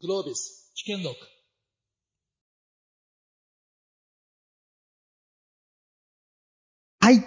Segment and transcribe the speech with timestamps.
[0.00, 1.16] Globis, Chicken Look.
[7.00, 7.24] はい。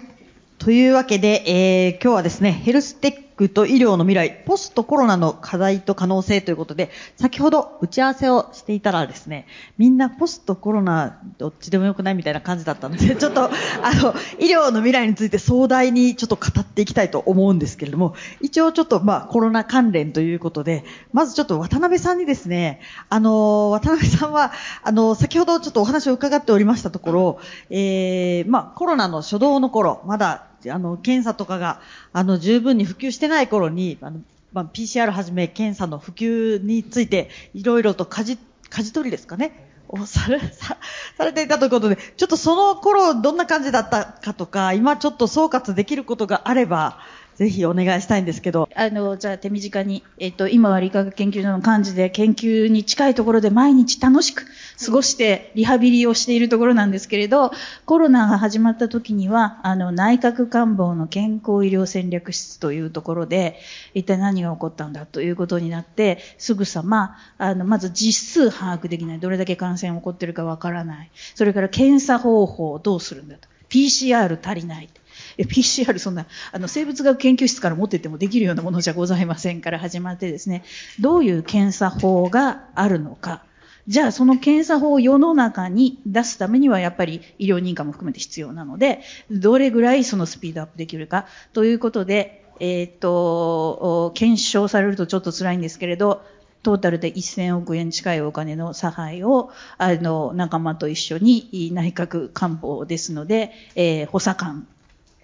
[0.58, 9.46] というわけで、えー今日はですね、ヘルステックと医療の未来、ポストコロナの課題と可能性ということで、先ほど打ち合わせをしていたらですね、
[9.78, 24.52] みんなポストコロナどっちでもよくないみたいな感じだったので、 ちょっと、あの、医療の未来について壮大にちょっと語っていきたいと思うんですけれども、一応ちょっとまあコロナ関連ということで、まずちょっと渡辺さんにですね、あの、渡辺さんは、
[24.82, 27.38] あの、先ほどちょっとお話を伺っておりましたところ、
[27.70, 31.80] えー、まあコロナの初動の頃、まだあの、検査とかが、
[32.12, 34.20] あの、十分に普及してない頃に、あの、
[34.52, 38.38] まあ、PCR はじめ検査の普及について、いろいろと舵、
[38.68, 39.68] 舵取りですかね。
[39.88, 40.78] をされ、さ、
[41.18, 46.98] されていたということで、ちょっとその頃どんな感じだったかとか、今ちょっと総括できることがあれば、
[47.36, 48.68] ぜひお願いしたいんですけど。
[48.74, 54.46] あの、じゃあ手短に、えっと、今は理化学研究所の幹事で研究に近いところで毎日楽しく
[54.84, 57.52] 過ごしてリハビリをしているところなんですけれど、
[57.86, 63.58] コロナが始まった時には、あの、内閣官房の健康医療戦略室というところで、
[63.94, 69.20] 一体何が起こったんだということになって、すぐさま、あの、まず実数把握できない。
[69.20, 71.10] どれだけ感染起こってるかわからない。
[71.34, 73.48] それから検査方法をどうするんだと。
[73.70, 74.88] PCR 足りない。
[75.38, 80.64] え PCR そんなあの生物学研究室から持ってってもできるようなものじゃございませんから始まってですね。
[81.00, 83.42] どういう検査法があるのか。
[83.88, 91.26] じゃあその検査法を世の中に出すためにはやっぱり医療認可も含めて必要なのでどれぐらいそのスピードアップできるか。
[91.52, 96.22] ということで、えーっと検証されるとちょっと辛いんですけれど
[96.62, 104.66] トータルで1000億円近いお金の差配を、あの、仲間と一緒に内閣官房ですので、えー補佐官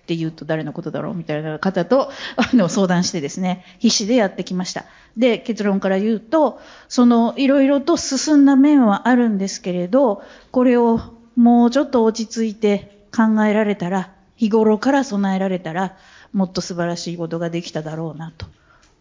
[0.09, 4.87] って言うと誰のことだろうみたいな方と、 あの、相談してですね、必死でやってきました。
[5.19, 10.99] で、結論から言うと、その、いろいろと進んだ面はあるんですけれど、これを
[11.37, 15.97] もうちょっと落ち着いて考えられたら、日頃から備えられたら、
[16.33, 18.47] もっと素晴らしいことができただろうなと。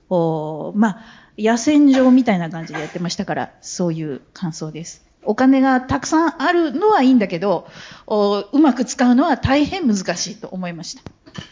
[0.09, 0.97] おまあ、
[1.37, 5.06] 野戦場みたいな感じでやってましたから、そういう感想です。
[5.27, 7.67] お金がたくさんあるのはいいんだけど、
[8.07, 11.03] うまく使うのは大変難しいと思いました。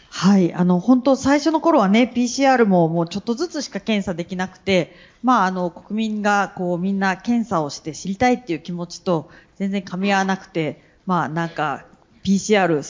[0.08, 0.54] はい。
[0.54, 11.84] あの、本当最初の頃はね、PCR ももうちょっとずつしか検査できなくて、まあ、あの、国民がこうみんな検査をして知りたいっていう気持ちと全然噛み合わなくて、まあ、なんか、
[12.24, 12.82] PCR、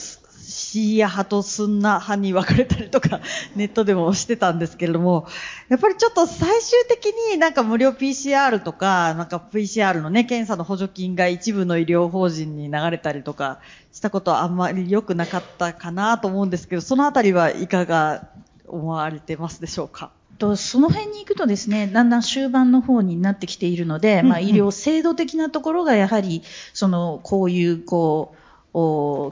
[0.49, 3.21] シーア派とスンナ派に分かれたりとか、
[3.57, 5.27] ネットでもしてたんですけれども、
[5.69, 13.59] やっぱりちょっと最終的になんか無料 PCR とか、なんか PCR のね、検査の補助金が一部の医療法人に流れたりとか
[13.93, 18.29] したことはあんまり良くなかったかなと思うんですけど、そのあたりはいかが
[18.69, 20.11] 思われてますでしょうか？
[20.39, 26.43] とその辺に行くとですね、だんだん終盤の方になってきているので、まあ医療制度的なところがやはり、
[26.73, 28.46] その、こういう、こう、お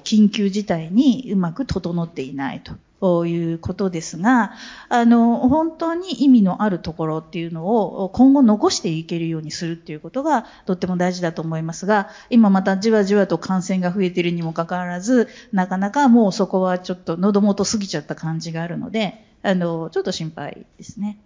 [0.05, 2.73] 緊急事態にうまく整っていないと。
[3.27, 4.53] いうことですが、
[4.89, 21.19] あの、本当に意味のあるところっていうのを今後残していけるようにするっていうことがとっても大事だと思いますが、今またじわじわと感染が増えているにもかかわらず、なかなかもうそこはちょっと喉元過ぎちゃった感じがあるので、あの、ちょっと心配ですね。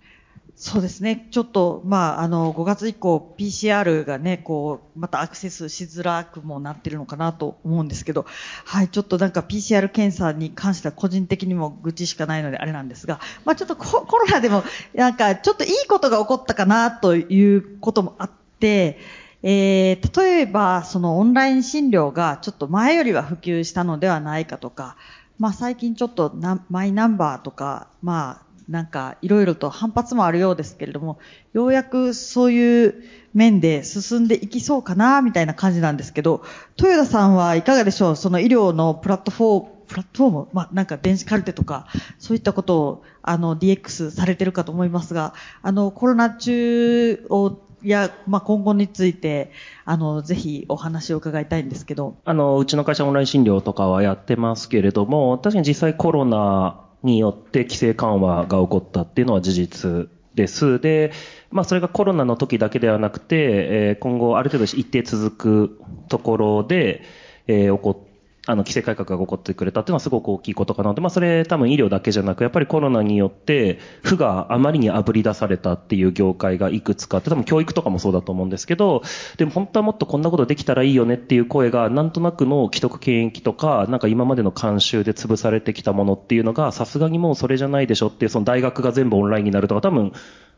[0.61, 1.29] そうですね。
[1.31, 8.27] ちょっと、まあ、あの、5月以降、PCR がね、こう、またアクセスしづらくもなってるのかなと思うんですけど、
[8.65, 14.65] はい、ちょっとなんか PCR 検査に関しては個人的にも愚痴しかないのであれなんですが、まあちょっとココロナでも、
[14.95, 18.99] なんかちょっといいことが起こったかなということもあって、
[19.45, 24.97] えー、例えば、そのオンライン診療がちょっと前よりは普及したのではないかとか、
[25.39, 26.35] まあ最近ちょっと
[26.69, 31.19] マイナンバーとか、まあなんかいろいろと反発もあるようですけれども、
[31.53, 33.03] ようやくそういう
[33.35, 36.43] 面で進んでいきそうかな、みたいな感じなんですけど、
[36.79, 38.17] 豊田さんはいかがでしょう？
[38.17, 41.87] その医療のプラットフォーム、プラットフォーム、まあ、なんか電子カルテとか、
[42.19, 49.53] そういったことを、あの、DX されてるかと思いますが、あの、コロナ中をい、や、まあ、今後について、
[49.85, 52.17] あの、ぜひお話を伺いたいんですけど。
[52.25, 60.81] あの、うちの会社オンライン診療とかはやってますけれども、確かに実際コロナによって規制緩和が起こったっていうのは事実です。
[60.81, 61.13] で、
[61.51, 67.03] まあそれがコロナの時だけではなくて、えー今後ある程度一定続くところで、
[67.47, 68.08] えー起こっ
[68.49, 71.03] あの、規制改革が起こってくれたっていうのはすごく大きいことかなと。
[71.03, 79.03] まあ、それ多分医療だけじゃなく、やっぱりコロナによって、負があまりに炙り出されたっていう業界がいくつかあって、多分教育とかもそうだと思うんですけど、
[79.37, 90.13] でも本当はもっとこんなことできたらいいよねっていう声が、なんとなくの既得権益とか、なんか今までの慣習で潰されてきたものっていうのが、さすがにもうそれじゃないでしょっていう、その大学が全部オンラインになるとか、多分、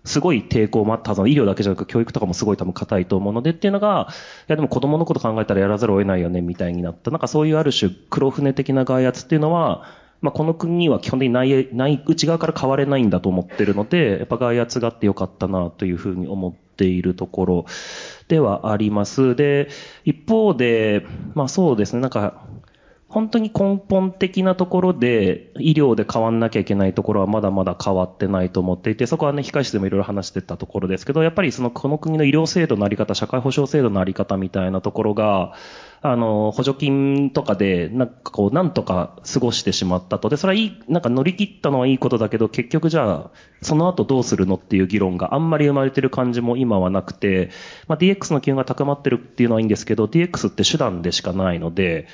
[0.04, 4.14] すごい抵抗もあったはずの医療だけじゃなく教育とかもすごい多分硬いと思うのでっていうのが、い
[4.48, 7.10] やでも子供のこと考えたらやらざるを得ないよねみたいになった。
[7.10, 9.84] なんかそういうある種黒船的な外圧っていうのは、
[10.20, 17.66] まあ、この国は基本的にない、ない、内側から変われないんだと思ってるので、やっぱ外圧があってよかったなというふうに思っているところ
[18.28, 19.34] ではあります。
[19.34, 19.68] で、
[20.04, 22.44] 一方で、まあそうですね、なんか、
[23.10, 35.54] 本当に根本的なところで医療で変わんなきゃいけないところはまだまだ変わってないと思っていて、そこはね、控室でもいろいろ話してたところですけど、やっぱりその、この国の医療制度のあり方、社会保障制度のあり方みたいなところが、
[36.02, 40.28] あの、補助金とかで、なんかこう、なんとか過ごしてしまったと。
[40.28, 43.30] で、それはいい、なんか乗り切ったのはいいことだけど、結局じゃあ、
[43.60, 47.50] その後どうするのっていう議論があんまり生まれてる感じも今はなくて、
[47.88, 52.06] まあ、DX の機運が高まってるっていうのはいいんですけど、DX って手段でしかないので、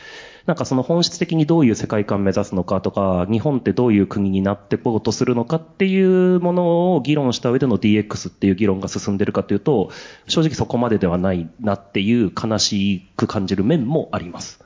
[0.47, 9.91] なんかその本質的にどういう世界観を目指すのかとか、日本ってどういう国になっていこうとするのかっていうものを議論した上での DX っていう議論が進んでるかというと、
[10.29, 14.65] 正直そこまでではないなっていう悲しく感じる面もあります。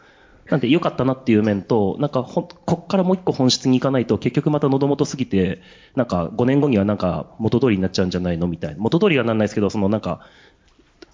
[0.51, 5.63] なんで良かったなっていう面と、なんかほ、こっからもう一個本質に行かないと結局また喉元すぎて、
[5.97, 8.77] なんか5年後にはなんか元通りになっちゃうんじゃないのみたいな。
[8.79, 10.21] 元通りはなんないですけど、そのなんか、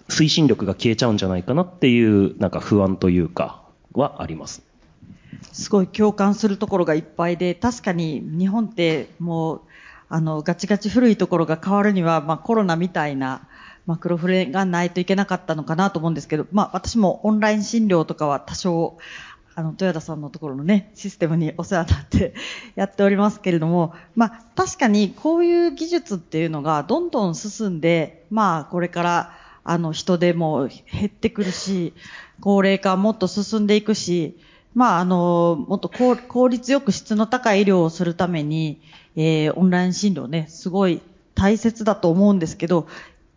[0.09, 3.66] 推進力が消えちゃうんじゃないかなっていう、なんか不安というか、
[3.97, 4.63] はあります。
[5.51, 9.61] すごい共感するところがいっぱいで、確かに日本ってもう、
[10.09, 13.47] あの、ガチガチ古いところが変わるには、まあコロナみたいな、
[13.85, 18.97] マクロフレがないといけなかったのかなと思うんですけど、まあ私もオンライン診療とかは多少、
[19.55, 22.33] あの、豊田さんのところのね、システムにお世話になって
[22.75, 29.33] やっておりますけれども、まあ確かにこういう技術っていうのがどんどん進んで、まあこれから
[29.63, 31.93] あの人手も減ってくるし、
[32.41, 34.37] 高齢化もっと進んでいくし、
[34.73, 38.79] まあ、あの、もっと効率よく質の高い医療をするために、
[39.15, 41.01] えー、オンライン診療ね、すごい
[41.33, 42.87] 大切だと思うんですけど、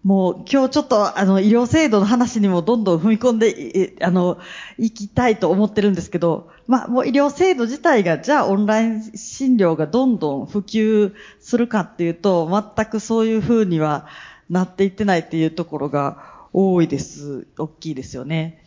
[0.03, 4.39] もう今日ちょっとあの医療制度の話にもどんどん踏み込んで、あの、
[4.79, 14.07] 行きたいと思ってるんですけど、まあもう医療制度自体がじゃあオンライン診療がどんどん普及するかっていうと、全くそういうふうには
[14.49, 17.47] なっていってないっていうところが多いです。
[17.59, 18.65] 大きいですよね。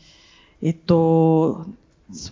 [0.63, 1.65] えっと、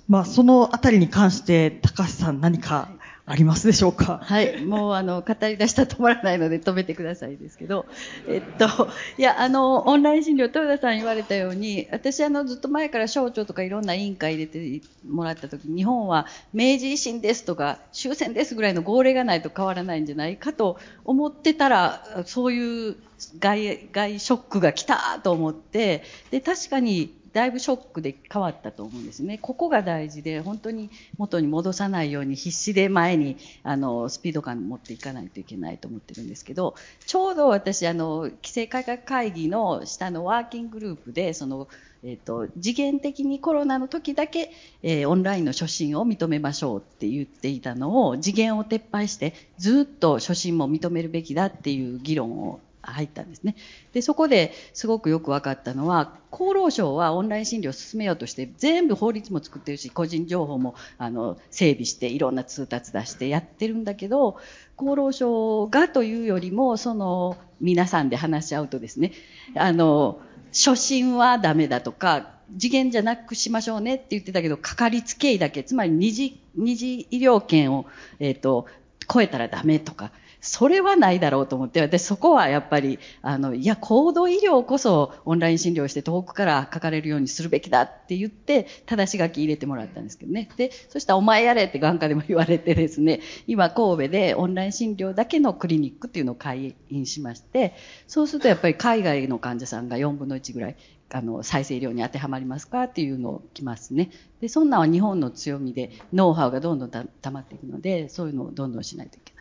[0.07, 2.87] まあ、そのあたりに関して、高橋さん何か
[3.25, 4.21] ありますでしょうか？
[4.23, 4.63] はい。
[4.63, 7.85] もう、あの、語り出したら止まらないので止めてくださいですけど、
[8.29, 22.95] えっと、いや、あの、オンライン診療、豊田さん言われたように、私、あの、ずっと前から省庁とかいろんな委員会入れてもらった時日本は明治維新ですとか、終戦ですぐらいの号令がないと変わらないんじゃないかと思ってたら、そういう
[23.39, 29.37] 外、外ショックが来たと思って、で、確かに、だいぶショックで変わったと思うんですね。
[29.37, 36.75] ここが大事で、本当に元に戻さないように必死で前に、あの、スピード感持っていかないといけないと思ってるんですけど、
[37.05, 41.67] ちょうど私、あの、規制改革会議の下のワーキンググループで、その、
[42.03, 44.51] えっ、ー、と、次元的にコロナの時だけ、
[44.81, 53.55] えー、オンラインの初診を認めましょうって言っていたのを、次元を撤廃して、ずっと初診も認めるべきだっていう議論を入ったんですね。
[53.93, 64.37] で、そこですごくよく分かったのは、厚労省はオンライン診療を進めようとして、全部法律も作ってるし、個人情報も、あの、整備して、いろんな通達出してやってるんだけど、
[64.77, 69.11] 厚労省がというよりも、その、皆さんで話し合うとですね、
[69.55, 70.19] あの、
[70.51, 77.85] 初診はダメだとか、次元じゃなくしましょうねって言ってたけど、かかりつけ医だけ、つまり二次、二次医療圏を、
[78.19, 78.67] えっ、ー、と、
[79.11, 90.49] 超えたらダメとか、それはないだろうと思って、私そこはやっぱり、あの、いや、高度医療こそオンライン診療して遠くから書かれるようにするべきだって言って、正し書き入れてもらったんですけどね。
[90.57, 97.75] で、そしたらお前やれって眼科でも言われてですね、今神戸でオンライン診療だけのクリニックっていうのを開院しまして、
[98.07, 100.75] そうするとやっぱり海外の患者さんが4分の1ぐらい
[101.13, 104.09] あの、再生医療に当てはまりますかっていうのを来ますね。
[104.39, 109.40] で、そんなんは日本の強みで、ノウハウがどんどんたまっていくので、そういうのをどんどんしないといけな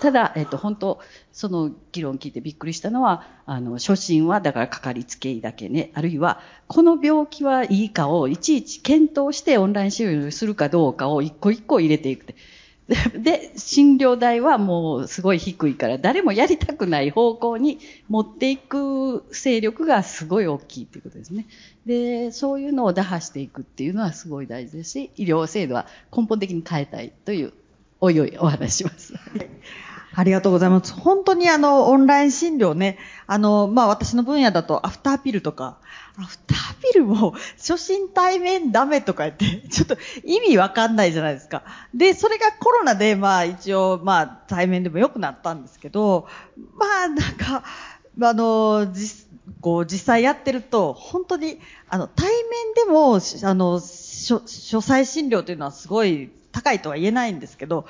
[0.00, 1.00] ただ、えっと、本当、
[1.32, 12.34] その議論を聞いてびっくりしたのは、あの、初診はだからかかりつけ医だけね、あるいは、この病気はいいかをいちいち検討してオンライン診療するかどうかを一個一個入れていくって。
[13.16, 17.78] で、診療代はもうすごい低いから、誰もやりたくない方向に
[18.08, 21.46] 持っていく勢力がすごい大きいということですね。
[21.86, 27.52] で、そういうのを打破していくっていうのはすごい大事ですし、医療制度は根本的に変えたいという
[28.00, 29.14] おいおいお話します。
[30.12, 30.92] ありがとうございます。
[30.92, 35.78] 本当にあの、オンライン診療ね、あの、まあ、私の分野だとアフターピルとか、
[36.18, 41.62] アフターピルも初心対面ダメとか言って、ちょっと意味わかんないじゃないですか。
[41.94, 46.26] で、それがコロナで、まあ一応、まあ対面でも良くなったんですけど、
[46.74, 47.62] まあなんか、
[48.20, 49.28] あの、実、
[49.60, 57.86] こう実際やってると、本当に、あの、対面でも、あの、書書斎診療というのはすごい高いとは言えないんですけど、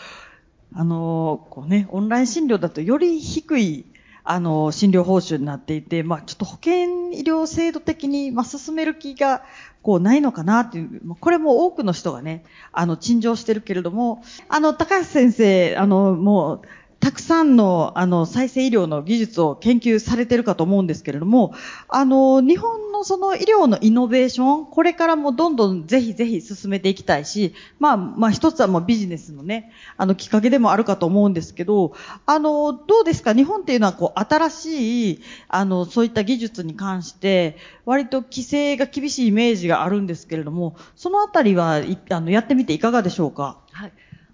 [0.74, 3.86] あの、こうね、オンライン診療だとより低い、
[4.22, 9.42] あの、診療報酬になっていて、まあ、ちょっと保険医療制度的に、まあ、進める気が、
[9.82, 16.62] こう、ないのかなっていう、これも多くの人がね、あの、陳情してるけれども、あの、高橋先生、あの、もう、
[17.00, 21.54] たくさんの、あの、再生医療の技術を研究されてるかと思うんですけれども、
[21.88, 31.94] あの、日本のその医療のイノベーション、これからもどんどんぜひぜひ進めていきたいし、まあ、まあ一つはもうビジネスのね、あの、きっかけでもあるかと思うんですけど、
[32.26, 33.32] あの、どうですか？
[33.32, 41.80] 日本っていうのはこう、新しい、あの、そういった技術に関して、割と規制が厳しいイメージがあるんですけれども、そのあたりは、
[42.10, 43.56] あの、やってみていかがでしょうか？
[43.72, 43.92] はい。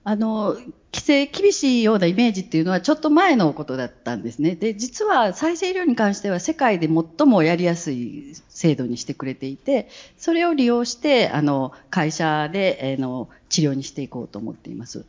[0.08, 0.54] あの、
[0.94, 4.54] 規制厳しいようなイメージっていうのはちょっと前のことだったんですね。
[4.54, 15.06] で、実は再生医療に関しては世界で最もやりやすい制度にしてくれていて、それを利用して、あの、会社で、えの、治療にしていこうと思っています。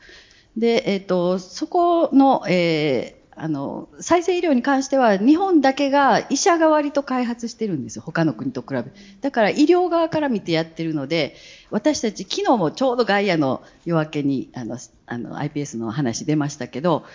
[0.57, 8.03] で、えっ、と、そこの、えーあの、再生医療に関しては日本だけが医者が割と開発してるんですよ。
[8.05, 8.83] 他の国と比べ。
[9.21, 11.35] だから医療側から見てやってるので、
[11.69, 17.05] 私たち昨日もちょうどガイアの夜明けにあの、あの iPS の話出ましたけど、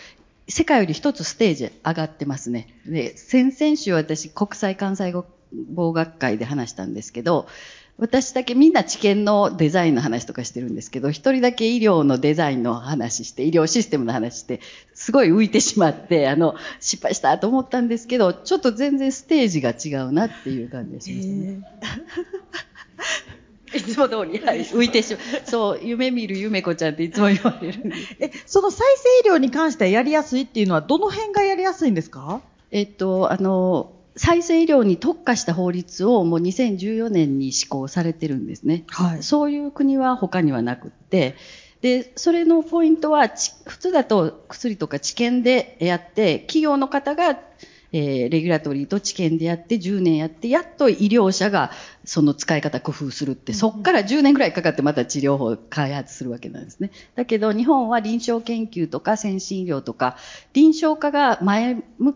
[0.48, 2.68] 世界より一つステージ上がってますね。
[2.86, 5.24] で、先々週私国際関西語
[5.72, 7.46] 防学会で話したんですけど、
[7.98, 14.60] 私だけみんな知見のデザインの話とかしてるんですけど、一人だけ医療のデザインの話して、医療システムの話して、
[15.02, 21.60] すごい浮いてしまって、あの、失敗したと思ったんですけど、ちょっと全然ステージが違うなっていう感じがしましたね。
[23.74, 25.22] いつも通り、はい、浮いてしまう。
[25.44, 28.16] そう、夢見る夢子ちゃんっていつも言われるんです。
[28.20, 28.86] え、その再
[29.24, 32.40] 生医療に関してはやりやすいっていうのは、どの辺がやりやすいんですか？
[32.70, 38.84] えっと、あの、再生医療に特化した法律をもう2014年に施行されてるんですね。
[38.88, 41.34] はいそういう国は他にはなくって、
[41.82, 47.40] で、それのポイントは、ち普通だと薬とか治験でやって、企業の方が、
[47.94, 51.72] えーレギュラトリーと治験でやって10年やって、やっと医療者が
[52.04, 56.92] その使い方工夫するって、そっから10年ぐらいかかってまた治療法を開発するわけなんですね。
[57.16, 60.16] だけど日本は臨床研究とか先進医療とか、
[60.54, 62.14] 臨床家が前向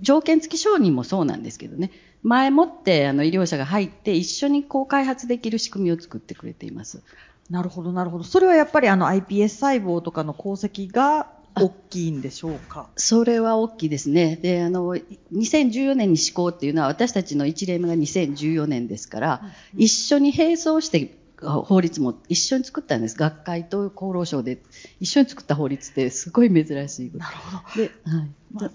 [0.00, 1.90] 条件付き承認もそうなんですけどね、
[2.22, 7.02] 前もってあの医療者が入って一緒にこう開発できる仕組みを作ってくれています。
[7.50, 8.24] なるほど、なるほど。
[8.24, 12.88] それはやっぱりあの iPS 細胞とかの功績が大きいんでしょうか？
[12.96, 14.36] それは大きいですね。
[14.36, 14.94] で、あの、
[15.32, 19.42] 2014年に施行っていうのは私たちの1例目が2014年ですから、
[19.76, 23.16] 一緒に並走して法律も一緒に作ったんです。
[23.16, 24.58] 学会と厚労省で
[25.00, 27.24] 一緒に作った法律ってすごい珍しいこと。
[27.24, 27.82] なるほど。
[27.82, 28.30] で、はい。
[28.52, 28.70] まあ、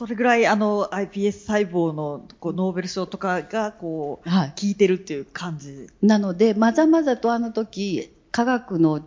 [0.00, 4.48] それぐらいあの iPS 細胞のこうノーベル賞とかがこう、はい。
[4.48, 5.88] 効いてるっていう感じ。
[6.00, 9.02] なので、まざまざとあの時、科学の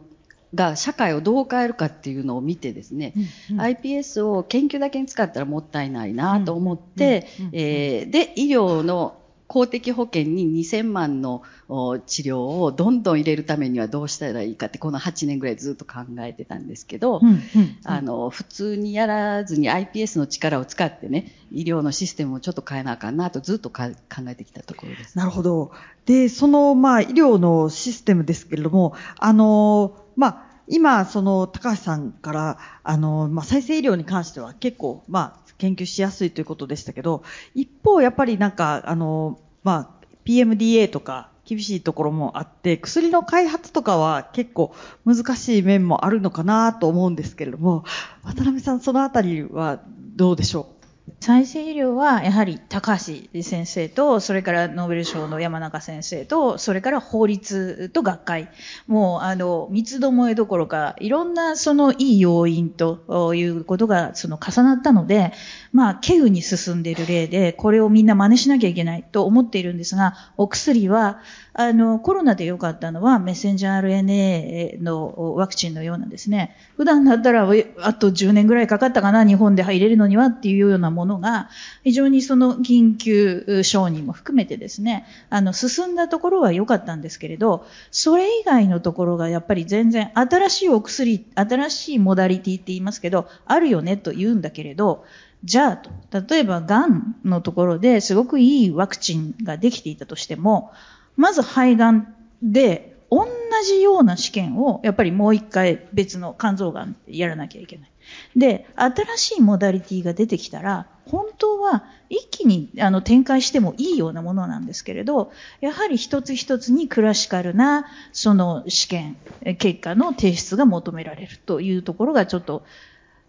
[0.53, 3.13] が社会をどう変えるかっていうのを見てですね、
[3.49, 3.61] うんうん。
[3.61, 17.39] iPS を研究だけに使ったらもったいないなと思ってで、医療の公的保険に2000万のお治療をどんどん入れるためにはどうしたらいいかって、この8年ぐらいずっと考えてたんですけど、うんうん
[17.83, 23.95] あの、普通にやらずに iPS の力を使ってね、医療のシステムをちょっと変えなあかんなとずっとか考
[24.27, 25.17] えてきたところです。
[25.17, 25.71] なるほど。
[26.05, 37.23] で、その、まあ、医療のシステムですけれども、あの、まあ、今、その、高橋さんから、あの、まあ、再生医療に関しては結構、まあ、研究しやすいということでしたけど、
[37.55, 44.73] 一方、やっぱりなんか、あの、まあ、PMDA とか、厳しいところもあって、薬の開発とかは結構
[45.05, 47.83] 難しい面もあるのかなと思うんですけれども、
[48.23, 49.81] 渡辺さん、そのあたりは
[50.15, 50.67] どうでしょ
[51.07, 51.12] う？
[51.23, 53.13] 再生医療はやはり高橋
[53.43, 58.49] 先生と、それからノーベル賞の山中先生と、それから法律と学会。
[58.87, 65.31] もう、あの、三つどもえどころか、いろんなそのいい要因ということがその重なったので、
[65.71, 71.21] まあ、稀有に進んでいる例で、これをみんな真似しなきゃいけないと思っているんですが、お薬は、
[71.53, 81.49] あの、コロナで良かったのは、メッセンジャー RNA のワクチンのようなですね、普段だったら、あと10年ぐらいかかったかな、日本で入れるのにはっていうようなもののが、
[81.83, 95.05] 非常にその緊急承認も含めてですね、あの、進んだところは良かったんですけれど、それ以外のところがやっぱり全然新しいお薬、新しいモダリティって言いますけど、あるよねと言うんだけれど、
[95.43, 100.71] じゃあ、例えばがんのところですごくいいワクチンができていたとしても、
[101.15, 103.27] まず肺がんで同
[103.65, 107.91] じような試験をやっぱりもう一回別の肝臓がんやらなきゃいけない。
[108.35, 115.31] で、新しいモダリティが出てきたら、本当は一気にあの展開してもいいようなものなんですけれど、
[115.61, 119.17] やはり一つ一つにクラシカルなその試験
[119.57, 122.63] 結果の提出が求められるというところがちょっと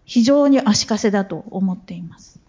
[0.05, 2.39] 非常に足かせだと思っています。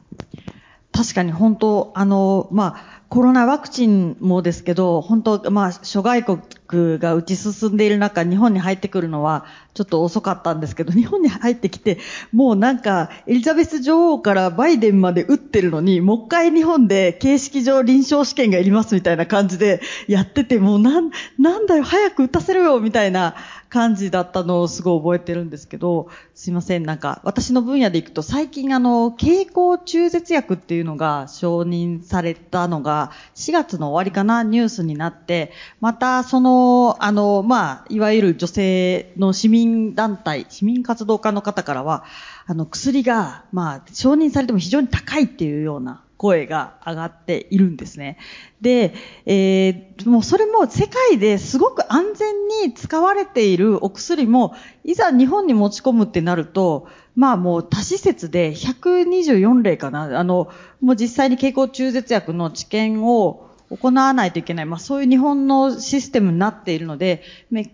[0.92, 9.44] 確かに本当、あの、まあ、コロナワクチンもですけど、本当、まあ、諸外国が打ち進んでいる中、日本に入ってくるのは、
[9.74, 11.98] ちょっと遅かったんですけど、日本に入ってきて、
[12.32, 23.36] もうなんか、エリザベス女王からバイデンまで打ってるのに、もう一回日本で形式上臨床試験がいりますみたいな感じでやってて、もうなん、なんだよ、早く打たせろよ、みたいな
[23.68, 42.04] 感じだったのをすごい覚えてるんですけど、すいません、なんか、私の分野でいくと、最近あの、経口中絶薬っていうのが承認されたのが、4月の終わりかな、ニュースになって、また、その、あの、まあ、いわゆる女性の市民団体、市民活動家の方からは、
[42.46, 48.18] あの、薬が、まあ、承認されても非常に高いっていうような声が上がっているんですね。
[48.60, 48.94] で、
[49.26, 54.54] えー、もうそれも世界ですごく安全に使われているお薬も、
[54.84, 60.18] いざ日本に持ち込むってなると、まあもう多施設で124例かな。
[60.18, 64.66] あの、もう実際に経口中絶薬の治験を行わないといけない。
[64.66, 67.22] まあそういう日本のシステムになっているので、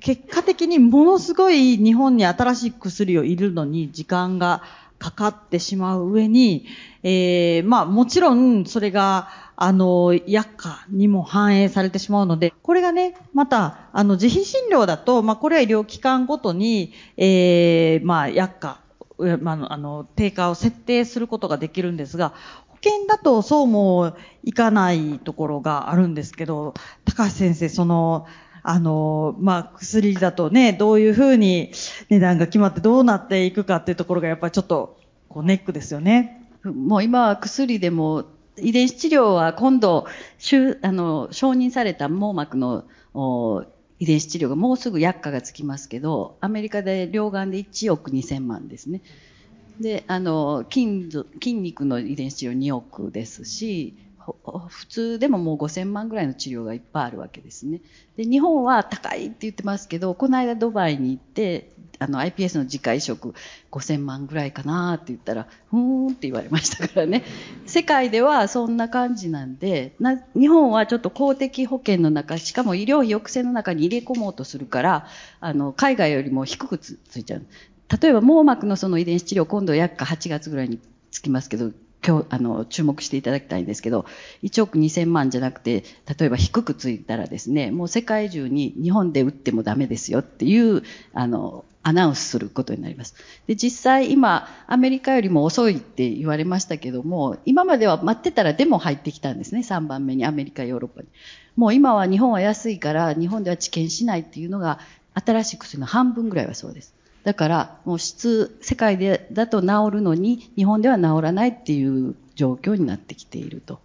[0.01, 4.63] 結果的にものすごい日本に新しい薬を入れるのに時間が
[5.03, 6.65] かかってしまう上に、
[7.03, 18.81] えー、まあもちろんそれが、あの、薬価にも反映されてしまうので、これがね、また、あの、自費診療だと、まあこれは医療機関ごとに、えー、まあ薬価
[19.41, 22.31] まあ、あの、定価を設定することができるんですが、
[22.69, 28.27] 保険だとそうもいかないところがあるんですけど、高橋先生、その、
[28.63, 31.73] あの、まあ、薬だとね、どういうふうに
[32.09, 36.49] 値段が決まってどうなっていくかっていうところがやっぱりちょっと、こうネックですよね。
[36.65, 38.25] もう今は薬でも、
[38.59, 40.07] 遺伝子治療は今度、
[40.83, 42.85] あの、承認された網膜の
[43.99, 49.01] 遺伝子治療がもうすぐ薬価がつきますけど、アメリカで両眼で1億2000万ですね。
[49.81, 53.97] で、あの、筋筋肉の遺伝子治療2億ですし、
[54.69, 57.81] 普通でももう5000万ぐらいの治療がいっぱいあるわけですね。
[58.17, 63.35] で、日本は高いって言ってますけど、この間ドバイに行って、あの iPS の自家移植
[63.71, 67.23] 5000万ぐらいかなって言ったら、ふーんって言われましたからね。
[67.67, 75.07] 世界ではそんな感じなんで、な日本はちょっと公的保険の中、しかも医療費抑制の中に入れ込もうとするから、
[75.41, 77.47] あの、海外よりも低くついちゃう。
[78.01, 80.81] 例えば網膜のその遺伝子治療、今度約8月ぐらいに
[81.11, 81.71] つきますけど、
[82.05, 84.07] 今日、あの、注目していただきたいんですけど、
[84.43, 85.85] 1億2000万じゃなくて、
[86.19, 90.83] 例えば低くついたらですね、もう世界中に日本で打ってもダメですよっていう、
[91.15, 93.15] あの、アナウンスすることになります。
[93.47, 101.09] で、実際今、アメリカよりも遅いって言われましたけども、今までは待ってたらでも入ってきたんですね、3番目にアメリカ、ヨーロッパに。
[101.57, 104.79] もう今は日本は安いから、日本では治験しないっていうのが、
[105.15, 106.95] 新しい薬の半分ぐらいはそうです。
[107.25, 113.81] だから、もう質、世界でだと治るのに、日本では治らないっていう状況になってきていると。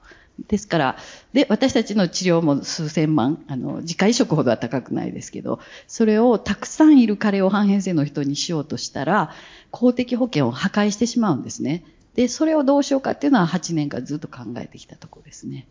[0.47, 0.97] ですから、
[1.33, 9.31] で、私たちの治療も数千万、あの、自家移植ほどは高くないですけど、それをたくさんいる加齢黄斑変性の人にしようとしたら、
[9.71, 11.83] 公的保険を破壊してしまうんですね。
[12.15, 15.67] で、それをどうしようかっていうのは8年間ずっと考えてきたところですね。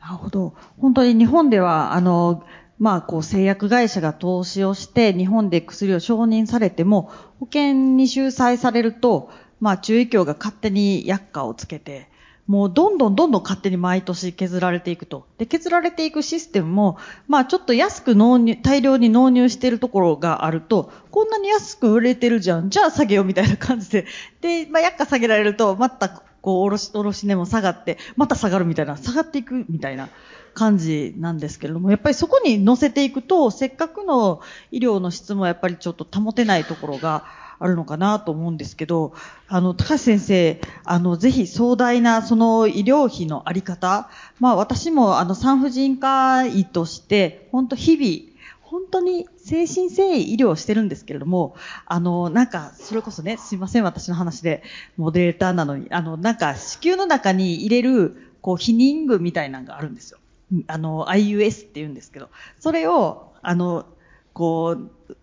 [0.00, 0.54] なるほど。
[0.80, 2.44] 本当に日本では、あの、
[2.78, 7.10] まあ、こう、製薬会社が投資をして、日本で薬を承認されても、
[7.40, 12.08] 保険に収載されると、まあ、中医協が勝手に薬価をつけて、
[12.48, 15.26] もうどんどんどんどん勝手に毎年削られていくと。
[15.36, 16.96] で、削られていくシステムも、
[17.28, 22.70] まあちょっと安く納入、大量に納入しているところがあると、こんなに安く売れてるじゃん。
[22.70, 24.06] じゃあ下げようみたいな感じで。
[24.40, 30.08] で、まあ薬価下げられると、またこう、おろし、おろし値も下がって、また下がるみたいな、下がっていくみたいな。
[30.54, 37.24] 感じなんですけれども、やっぱりそこに乗せていくと、せっかくの医療の質もやっぱりちょっと保てないところが
[37.58, 39.12] あるのかなと思うんですけど、
[39.48, 44.08] あの、高橋先生、あの、ぜひ壮大なその医療費のあり方、
[44.38, 51.56] まあ私もあの産婦人科医として、本当日々、本当に精神誠意医療をしてるんですけれども、
[51.86, 54.62] あの、なんか、それこそね、すいません、私の話で、
[54.98, 60.18] モデレーターなのに、あの、なんか、子宮の中に入れる、こう、避妊具みたいなのがあるんですよ。
[60.66, 63.86] あの、IUS って言うんですけど、それを、あの、
[64.32, 65.16] こう、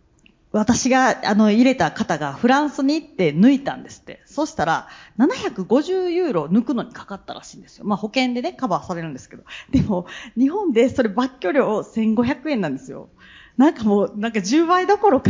[0.52, 4.22] 私が、あの、入れた方がフランスに行って抜いたんですって。
[4.26, 7.86] そしたら、750ユーロ抜くのにかかったらしいんですよ。
[7.86, 9.44] まあ、保険でね、カバーされるんですけど。
[9.70, 10.06] でも、
[10.38, 13.10] 日本でそれ罰居料1500円なんですよ。
[13.58, 15.30] なんかもう、なんか10倍どころか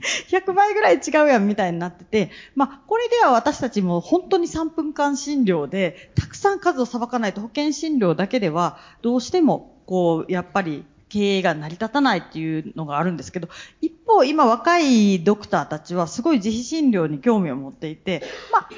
[0.28, 13.48] 100倍ぐらい違うやんみたいになってて、まあ、これでは私たちも本当に3分間診療で、たくさん数をさばかないと保険診療だけでは、どうしても、こう、やっぱり経営が成り立たないっていうのがあるんですけど、
[13.80, 18.68] 一方、今若いドクターたちはすごい自費診療に興味を持っていて、まあ、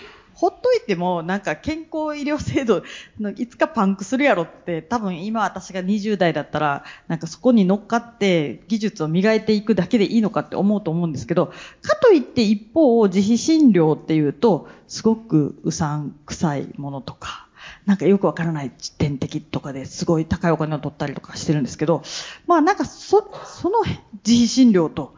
[0.42, 2.83] ほっといても、なんか健康医療制度
[3.20, 17.46] のいつかパンクするやろって、多分今私が20代だったら、なんかそこに乗っかって技術を磨いていくだけでいいのかって思うと思うんですけど、かといって一方、自費診療っていうと、すごくうさんくさいものとか、
[17.87, 22.02] なんかよくわからない点滴とかですごい高いお金を取ったりとかしてるんですけど、
[22.48, 25.14] まあなんかそ、その自費診療と、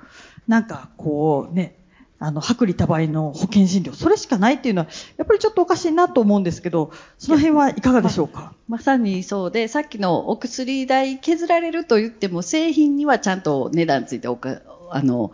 [0.47, 1.79] なんかこうね、
[2.21, 8.55] あの、薄利多売の保険診療、それしかないっていうのは、やっぱりちょっとおかしいなと思うんですけど、その辺はいかがでしょうか？
[8.69, 15.33] まさにそうで、さっきのお薬代削られると言っても、製品にはちゃんと値段ついておか、あの、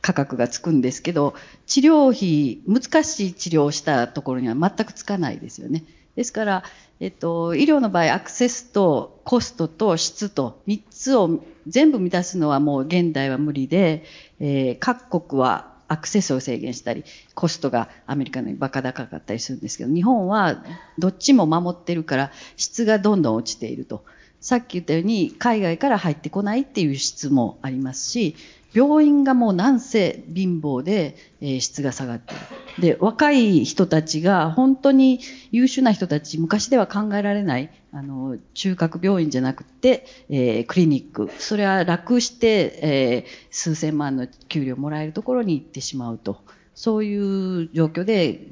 [0.00, 1.34] 価格がつくんですけど、
[1.66, 5.84] 治療費、難しい治療をしたところには全くつかないですよね。
[6.20, 6.64] ですから、
[7.00, 14.04] えっと、医療の場合、アクセスとコストと質と3つを全部満たすのはもう現代は無理で、
[14.38, 17.04] えー、各国はアクセスを制限したり、
[17.34, 20.62] コストがアメリカのバカ高かったりするんですけど、日本は
[20.98, 24.04] どっちも守ってるから質がどんどん落ちていると。
[24.42, 28.36] さっき言ったように海外から入ってこないっていう質もありますし、
[28.72, 32.40] 病院がもうなんせ貧乏で、えー、質が下がってる。
[32.80, 41.30] で、若い人たちが本当に優秀な人たち、昔では考えられない、あの、中核病院じゃなくて、えー、クリニック。
[41.38, 46.42] それは楽して、えー、数千万の給料もらえるところに行ってしまうと。
[46.74, 48.48] そういう状況で、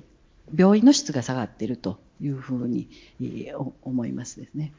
[0.55, 2.89] 病院の質が下がっているというふうに、
[3.21, 4.73] えー、思いますですね。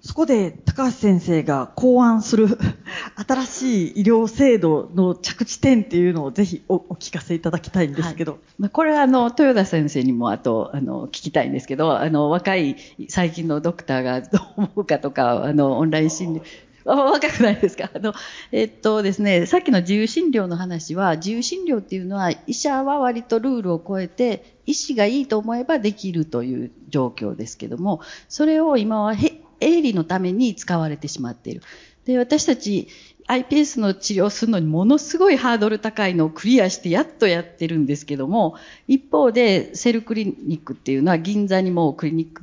[0.00, 2.46] そこで高橋先生が考案する
[3.28, 8.32] 新しい医療制度の着地点っていうのをぜひお聞かせいただきたいんですけど。
[8.32, 12.76] はい、まあ、これはあの、豊田先生にもあと、あの、聞きたいんですけど、あの、若い
[13.08, 16.42] 最近のドクターが どう思うかとか、あの、オンライン診療、
[16.84, 17.90] 若くないですか？
[17.92, 18.14] あの、
[18.52, 29.14] えっとですね、さっきの自由診療の話は、自由診療っていうのは、医者は割とルールを超えて、医師がいいと思えばできるという状況ですけども、それを今は
[29.60, 31.62] 営利のために使われてしまっている。
[32.04, 32.88] で、私たち
[33.28, 42.42] iPS の治療するのにものすごいハードル高いのをクリアしてやっとやってるんですけども、一方でセルクリニックっていうのは銀座にもうクリニック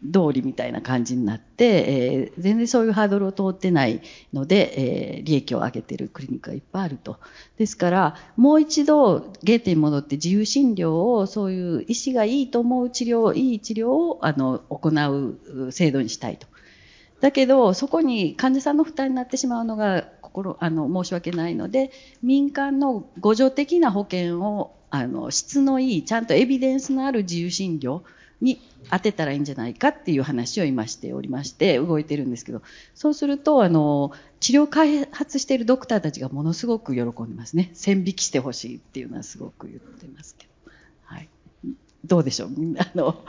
[0.00, 4.00] 通りみたいな感じになって、えー、全然そういうハードルを通ってない
[4.32, 7.18] ので、えー、利益を上げてるクリニックがいっぱいあると。
[7.58, 16.46] ですから、もう一度原点に戻って自由診療を、そういう医師がいいと思う治療、いい治療をあの行う制度にしたいと。
[17.20, 21.90] だけど、そこに患者さんの負担になってしまうのが心、あの、申し訳ないので、
[22.22, 28.02] 民間の互助的な保険を、あの、質のいい、ちゃんとエビデンスのある自由診療
[28.40, 32.62] に当てたらいいんじゃないかっていう話を今しておりまして、動いてるんですけど、
[32.94, 37.70] そうすると、あの、治療開発しているドクターたちがものすごく喜んでますね。
[37.74, 40.72] 線引きしてほしいっていうのはすごく言ってますけど。
[41.04, 41.28] はい。
[42.06, 42.50] どうでしょう？
[42.78, 43.22] あの、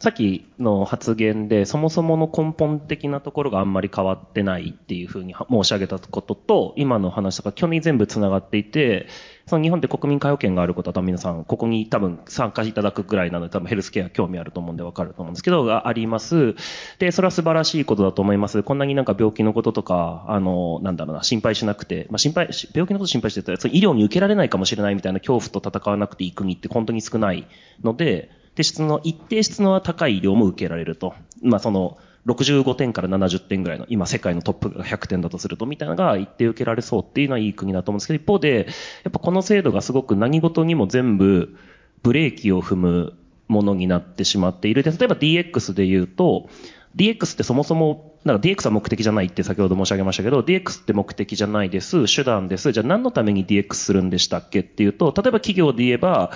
[0.00, 9.08] さっきの発言で、そもそもの根本的なところがあんまり変わってないっていうふうに申し上げたことと、今の話とか基本に全部繋がっていて、
[9.46, 16.54] その日本で国民皆保険があることは多分皆さん、ここに多分参加いただくぐらいなので、多分ヘルスケア興味あると思うんでわかると思うんですけど、があります。
[16.98, 18.62] で、それは素晴らしいことだと思います。
[18.62, 27.46] こんなになんか病気のこととか、あの、なんだろうな、心配しなくて、まあ心配、病気のこと心配してたら、医療に受けられないかもしれないみたいな恐怖と戦わなくていい国って本当に少ない
[27.82, 31.14] ので、で、質の、一定質の高い医療も受けられると。
[31.42, 31.96] まあ、その、
[32.26, 38.66] 65点から70点ぐらいの、今世界のトップが100点だとすると、みたいなのが一定受けられそうっていうのはいい国だと思うんですけど、一方で、
[39.04, 41.56] やっぱこの制度がすごく何事にも全部
[42.02, 43.14] ブレーキを踏む
[43.48, 44.82] ものになってしまっている。
[44.82, 46.50] で、例えば DX で言うと、
[46.96, 52.72] DX ってそもそも、なんか DX は目的じゃないって先ほど申し上げましたけど、DX って目的じゃないです、手段です。
[52.72, 56.32] じゃあ何のために DX するんでしたっけっていうと、例えば企業で言えば、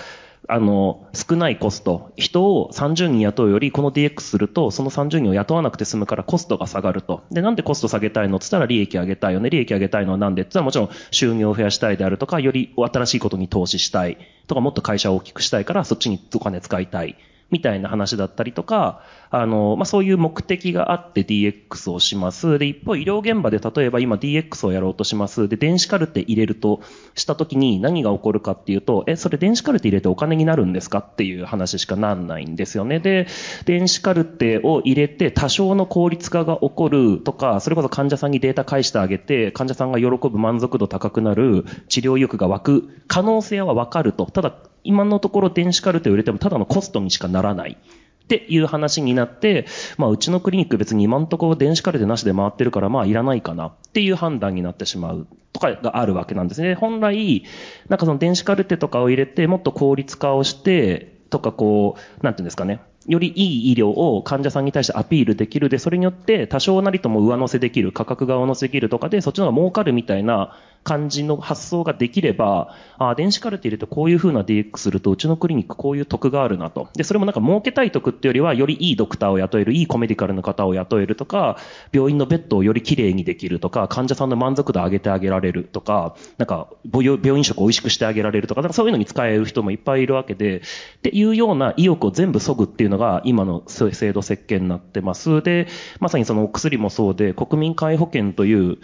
[0.46, 7.24] あの、少ないコスト、人を30人雇うより、この DX すると、その30人を雇わなくて済むからコストが下がると。
[7.30, 8.36] で、なんでコスト下げたいの？
[8.36, 9.48] って言ったら利益上げたいよね。
[9.48, 10.42] 利益上げたいのはなんで？
[10.42, 17.16] って言ったらもちろん収入を増やしたいであるとか、より新しいことに投資したいとか、もっと会社を大きくしたいから、そっちにお金使いたい。
[17.50, 19.02] みたいな話だったりとか、
[19.36, 22.56] あの、まあ、そういう目的があって DX をします。
[22.56, 25.48] で、一方、医療現場で例えば今 DX をやろうとします。
[25.48, 26.80] で、電子カルテ入れると
[27.16, 33.00] した時に何が起こるかっていうと、え、それ電子カルテ入れてお金になるんですかっていう話しかなんないんですよね。
[33.00, 33.26] で、
[33.64, 44.26] 電子カルテを入れて多少の効率化が起こるとか、それこそ患者さんにデータ返してあげて、患者さんが喜ぶ満足度高くなる治療意欲が湧く可能性はわかると。
[44.26, 47.76] ただ、今のところ電子カルテを入れてもただのコストにしかならない。
[48.24, 49.66] っていう話になって、
[49.98, 56.74] まあ、うちのクリニック別に今んとこ電子カルテなしで回ってるから、まあ、いらないかなっていう判断になってしまうとかがあるわけなんですね。
[56.74, 57.44] 本来、
[57.88, 62.80] なんかその電子カルテとかを入れて、もっと効率化をして、とかこう、なんていうんですかね。
[63.06, 76.88] よりいい医療を患者さんに対してアピールできるで、それによって多少なりとも上乗せできる、価格が上乗せできるとかで、そっちの方が儲かるみたいな感じの発想ができれば、あ電子カルテ入れてこういう風な DX すると、うちのクリニックこういう得があるなと。
[76.94, 81.56] で、それもなんか儲けたい得ってよりは、よりいいドクターを雇える、いいコメディカルの方を雇えるとか、
[81.92, 90.60] 病院のベッドをより綺麗にできるとか、患者さんの満足度を上げてあげられるとか、なんか、病院食を美味しくしてあげられるとか、なんかそういうのに使える人もいっぱいいるわけで、っ
[91.02, 95.42] ていうような意欲を全部削ぐっていうのが、今の制度設計になってます。
[95.42, 95.66] で、
[96.00, 98.78] まさにそのお薬もそうで、国民皆保険という、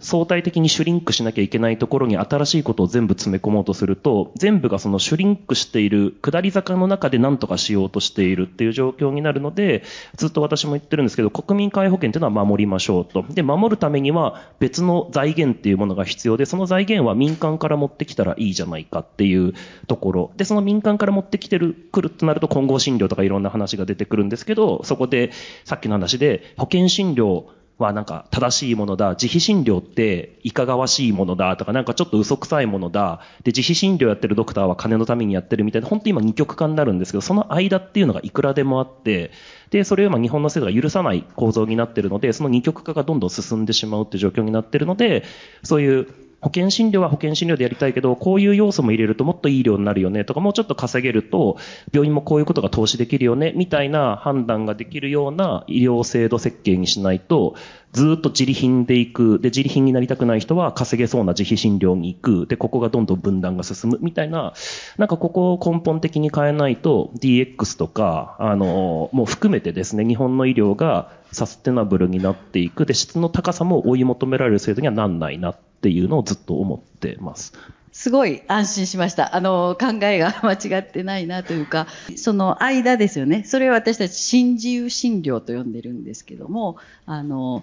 [0.00, 9.82] 相対的にシュリンクしなきゃいけないところに新しいことを全部詰め込もうとすると、全部がそのシュリンクしている下り坂の中で何とかしようとしているっていう状況になるので、
[10.16, 13.24] ずっと私も言ってるんですけど、国民皆保険っていうのは守りましょうと。
[13.30, 19.54] で、守るためには別の財源っていうものが必要で、その財源は民間から持ってきたらいいじゃないかっていう
[19.86, 20.32] ところ。
[20.36, 25.30] で、その民間から持ってきてる、来るとなると混合診療とかいろんな話が出てくるんですけど、そこで
[25.64, 27.44] さっきの話で保険診療
[27.78, 31.56] はなんか正しいものだ、自費診療っていかがわしいものだ。
[31.56, 39.32] とか、なんかちょっと嘘くさいものだ、で、自費診療やってるドクターは金のためにやってるみたいな、本当に今二極化になるんですけど、その間っていうのがいくらでもあって、
[39.70, 45.24] で、それを今日本の制度が許さない構造になってるので、その二極化がどんどん進んでしまうっていう状況になってるので、
[45.64, 51.56] そういう保険診療は保険診療でやりたいけど、こういう要素も入れるともっといい量になるよねとか、もうちょっと稼げると、
[51.90, 57.54] 病院もこういうことが投資できるよね、みたいな判断ができるような医療制度設計にしないと、
[57.92, 59.38] ずっと自利品で行く。
[59.38, 62.46] で、自利品になりたくない人は稼げそうな自費診療に行く。
[62.46, 63.98] で、ここがどんどん分断が進む。
[64.02, 64.52] みたいな、
[64.98, 72.84] なんかここを根本的に変えないと DX とか、あの、もう含めてですね、日本の医療がサステナブルになっていく。
[72.84, 77.52] で、質の高さも追い求められる制度にはなんないなっていうのをずっと思ってます。
[77.92, 79.36] すごい安心しました。
[79.36, 83.44] あの、考えが間違ってないなというか、その間ですよね。
[83.44, 87.62] それを私たち新自由診療と呼んでるんですけども、あの、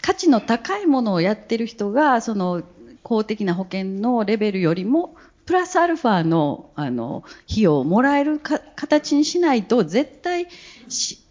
[0.00, 2.62] 価値の高いものをやってる人が、その
[3.02, 10.46] 公的な保険のレベルよりも、プラスアルファの、あの、費用をもらえる形にしないと、絶対、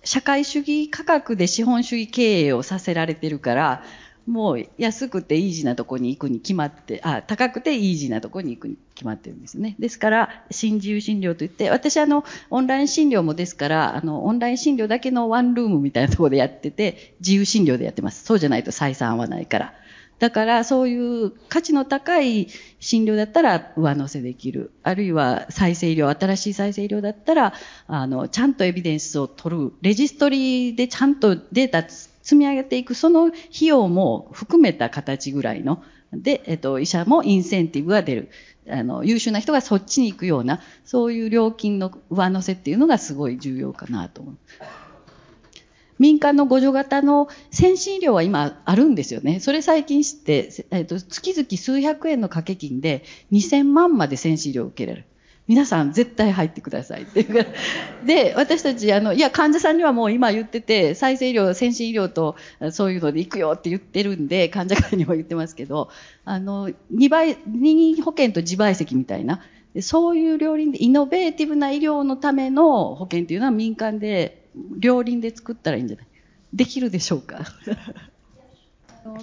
[0.04, 3.84] 社会主義価格で資本主義経営をさせられてるから、
[4.28, 9.76] もう安くてイージーなとこに行くに決まって、あ、高くてイージーなとこに行くに決まってるんですね。
[9.80, 18.24] ですから、新自由診療といって、私あの、オンライン診療もですから、あの、オンライン診療だけのワンルームみたいなところでやってて、自由診療でやってます。
[18.24, 19.74] そうじゃないと採算合わないから。
[20.20, 22.50] だから、そういう価値の高い
[22.82, 24.72] 診療だったら上乗せできる。
[24.84, 27.54] あるいは再生医療、新しい再生医療だったら、
[27.88, 29.74] あの、ちゃんとエビデンスを取る。
[29.82, 31.84] レジストリでちゃんとデータ
[32.30, 35.82] 積み上げていく、その費用も含めた形ぐらいの、
[36.14, 38.30] で、えっと、医者もインセンティブが出る。
[38.70, 44.38] あの、優秀な人がそっちに行くような、そういう料金の上乗せっていうのがすごい重要かなと思う。
[45.98, 49.40] 民間の互助型の先進医療は今あるんですよね。
[49.40, 55.08] それ最近知って、えっと、月々数百円の掛け金で2000万まで先進医療を受けられる。
[55.50, 57.02] 皆さん絶対入ってください。
[57.02, 57.50] っていうか。
[58.06, 62.36] で、私たち、あの、いや、患者さんにはもう今言ってて、再生医療、先進医療と
[62.72, 65.90] そういうので行くよって言ってるんで、患者会にも言ってますけど、
[66.24, 69.42] あの、2倍、任意保険と自賠責みたいな、
[69.82, 74.46] そういう両輪で、イノベーティブな医療のための保険っていうのは民間で、
[74.78, 76.06] 両輪で作ったらいいんじゃない？
[76.54, 77.40] できるでしょうか？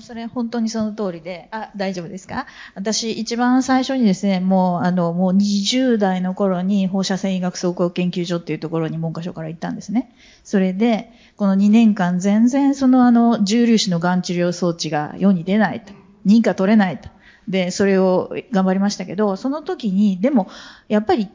[0.00, 2.46] それ本当にその通りで、あ、大丈夫ですか？
[2.74, 10.12] 私一番最初にですね、もうあの、もう20代の頃に放射線医学総合研究所っていうところに文科省から行ったんですね。
[10.44, 15.92] それで、この2年間全然そのあの、重粒子のがん治療装置が世に出ないと。
[16.24, 17.08] 認可取れないと。
[17.48, 20.48] で、それを頑張りましたけど、その時に、でも、
[20.88, 21.28] やっぱり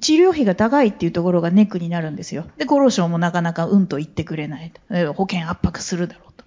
[0.00, 2.44] 治療費が高いっていうところがネックになるんですよ。
[2.58, 5.14] で、厚労省もなかなかうんと言ってくれないと。
[5.14, 6.44] 保険圧迫するだろうと。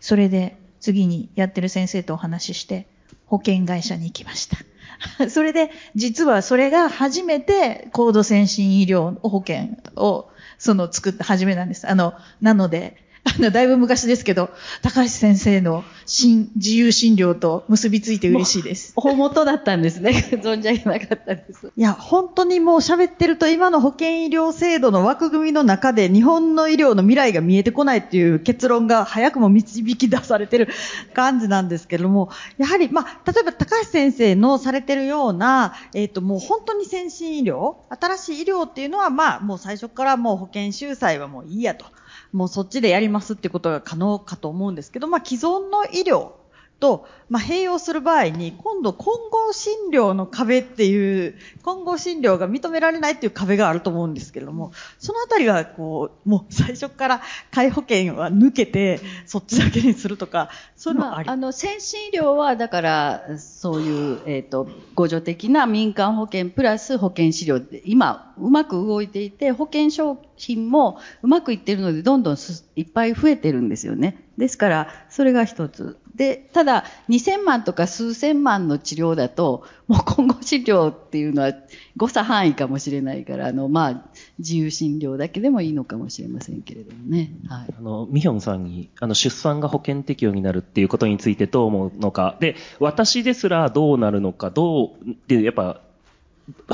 [0.00, 2.86] それで、次にやってる先生とお話しして、
[3.26, 4.58] 保険会社に行きました。
[5.30, 11.88] それで、実はそれが初めて高度先進医療保険を、その作った初めなんです。
[11.88, 12.96] あの、なので、
[13.36, 14.50] あの、だいぶ昔ですけど、
[14.82, 18.94] 高橋先生の新、自由診療と結びついて嬉しいです。
[18.96, 20.10] 大元だったんですね。
[20.42, 21.70] 存じ上げなかったです。
[21.76, 30.68] いや、本当にもう喋ってると今の保険医療制度の枠組みの中で日本の医療の未来が見えてこないっていう結論が早くも導き出されてる
[31.12, 41.84] 感じなんですけれども、やはり、まあ、例えば高橋先生のされてるような、えっ、ー、と、もう本当に先進医療、新しい医療っていうのは、まあ、もう最初からもう保険収載はもういいやと。
[42.32, 46.32] もうそっちでやりますってことが可能かと思うんですけど、まあ、既存の医療
[46.80, 72.36] と、まあ、併用する場合に、今度混合診療の壁っていう、混合診療が認められないっていう壁があると思うんですけれども、そのあたりは、こう、もう最初から介保険は抜けて、そっちだけにするとか、そういうのはあり、まあ、あの、先進医療は、だから、そういう、えっ、ー、と、互助的な民間保険プラス保険資料で、今、うまく動いていて、保険商品もうまくいってるので、どんどん
[72.76, 74.24] いっぱい増えてるんですよね。
[74.38, 75.98] ですから、それが一つ。
[76.18, 81.52] で、ただ、2000万とか数千万の治療だと、もう今後治療っていうのは
[81.96, 84.02] 誤差範囲かもしれないから、あの、まあ、
[84.40, 87.30] 自由診療だけでもいいのかもしれませんけれどもね。
[87.48, 87.74] はい。
[87.78, 92.36] あの、ミヒョンさんに、あの、出産が保険適用になるっていうことについてどう思うのか。
[92.40, 95.80] で、私ですらどうなるのか、どう、で、やっぱ、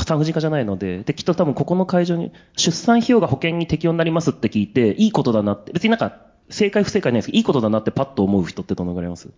[0.06, 7.26] 産婦人科じゃないので、で、きっと多分ここの会場に、出産費用が保険に適用になりますって聞いて、いいことだなって、別になんか、正解不正解ないです。
[7.26, 9.30] けど、いいことだなってパッと思う人ってどのぐらいいます？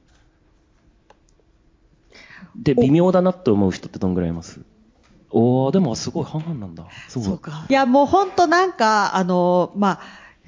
[2.57, 4.61] で、微妙だなって思う人ってどのぐらいいます？
[5.31, 6.87] おー、でもすごい半々なんだ。
[7.09, 7.39] そう。
[7.39, 7.67] か。
[7.69, 10.01] いや、もう本当なんか、あの、まあ、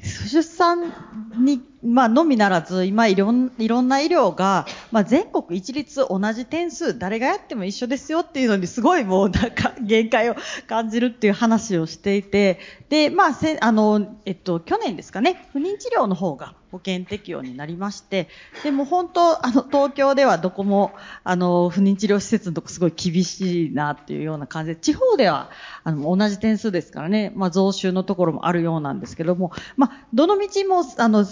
[0.02, 0.92] 出産
[1.36, 10.36] に、まあ、のみならず、今いろん、いろんな医療が、まあ、全国一律同じ点数、誰がやっても一緒ですよっていうのにすごいもうなんか限界を
[10.66, 18.28] 感じるっていう話をしていて、で、まあ、せ、あの、えっと、去年ですかね、不妊治療の方が保険適用になりまして、
[18.62, 20.92] でも本当、あの、東京ではどこも、
[21.24, 25.50] あの、不妊治療施設のとこすごい厳しいなっていうような感じで、地方では、
[25.84, 31.24] あの、同じ点数ですからね、まあ、増収のところもあるようなんですけども、まあ、どの道も、あの、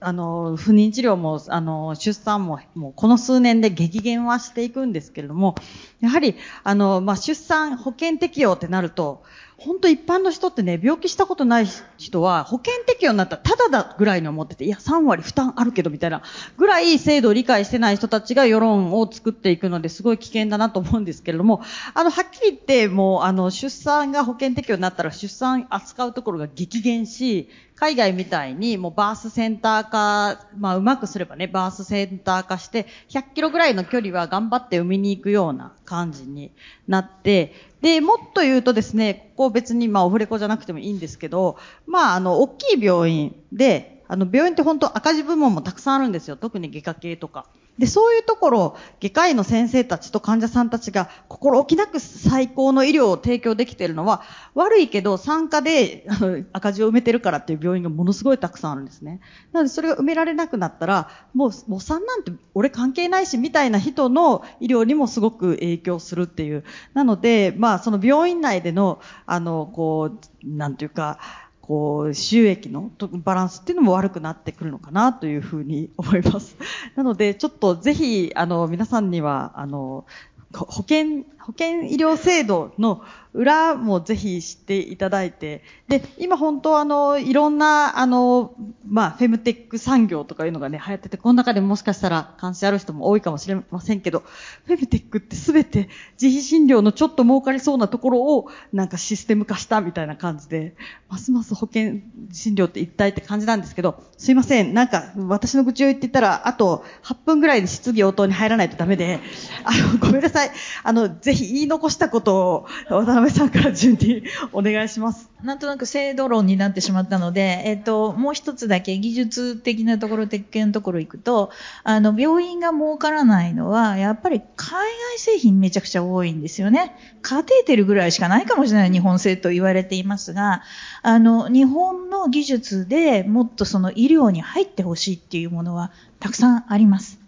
[0.00, 5.54] あの、不妊治療も、あの、出産も、もうこの数年で激減はしていくんですけれども、
[6.00, 9.22] やはり、あの、まあ、出産保険適用ってなると、
[9.64, 16.22] 本当一般の人ってね、病気したことない人は保険適用になったらただだぐらいに思ってて、いや、3割負担あるけどみたいな
[16.56, 21.62] ぐらい制度を理解してない人たちが世論を作っていくのですごい危険だなと思うんですけれども、
[21.94, 36.52] あの、はっきり言って、もう、あの、出産が保険適用になったら出産扱うところが激減し、海外みたいにもうバースセンター化、まあうまくすればね、バースセンター化して、100キロぐらいの距離は頑張って産みに行くような感じに
[36.86, 41.56] なって、で、もっと言うとですね、ここ別にまあオフレコじゃなくてもいいんですけど、
[41.86, 46.36] まああの、大きい病院で、あの、病院って本当赤字部門もたくさんあるんですよ。
[46.36, 47.46] 特に外科系とか。
[47.78, 54.22] で、そういうところ、外科医の先生たちと患者さんたちが心置きなく最高の医療を提供できているのは、
[54.54, 56.06] 悪いけど参加で
[56.52, 59.20] 赤字を埋めてるからっていう病院がものすごいたくさんあるんですね。
[59.52, 66.64] なので、それが埋められなくなったら、もう、もう産なんて俺関係ないし、みたいな人の医療にもすごく影響するっていう。
[66.92, 71.18] なので、まあ、その病院内での、あの、こう、なんていうか、
[71.62, 72.90] こう、収益の
[73.24, 76.56] バランスっていうのも悪くなってくるのかなというふうに思います。
[76.96, 80.04] なので、ちょっとぜひ、あの、皆さんには、あの、
[80.52, 83.02] 保険、保険医療制度の
[83.34, 88.54] 裏もぜひ知っていただいて、で、今本当あの、いろんな、あの、
[88.86, 94.22] まあ、フェムテック産業とかいうのがね、流行ってて、この中でもしかしたら関心ある人も多いかもしれませんけど、
[94.66, 95.88] フェムテックってすべて
[96.20, 100.74] 自費診療のちょっと儲かりそうなところを、なんかシステム化したみたいな感じで、
[101.08, 102.00] ますます保険
[102.32, 109.20] 診療って一体って感じなんですけど、すいません、なんか私の愚痴を言ってたら、あと8分ぐらいで質疑応答に入らないとダメで、
[109.64, 110.50] あの、ごめんなさい。
[110.84, 115.30] あの、ぜぜひ言い残したことを渡辺さんから順にお願いします。
[115.42, 121.50] なんとなく制度論になってしまったので、えっと、もう一つだけ技術的なところ、鉄拳のところ行くと、
[121.84, 126.94] あの、病院が儲からないのは、やっぱり海外製品めちゃくちゃ多いんですよね。
[127.22, 130.62] カテーテルぐらいしかないかもしれない日本製と言われていますが、
[131.00, 137.21] あの、日本の技術でもっとその医療に入ってほしいっていうものはたくさんあります。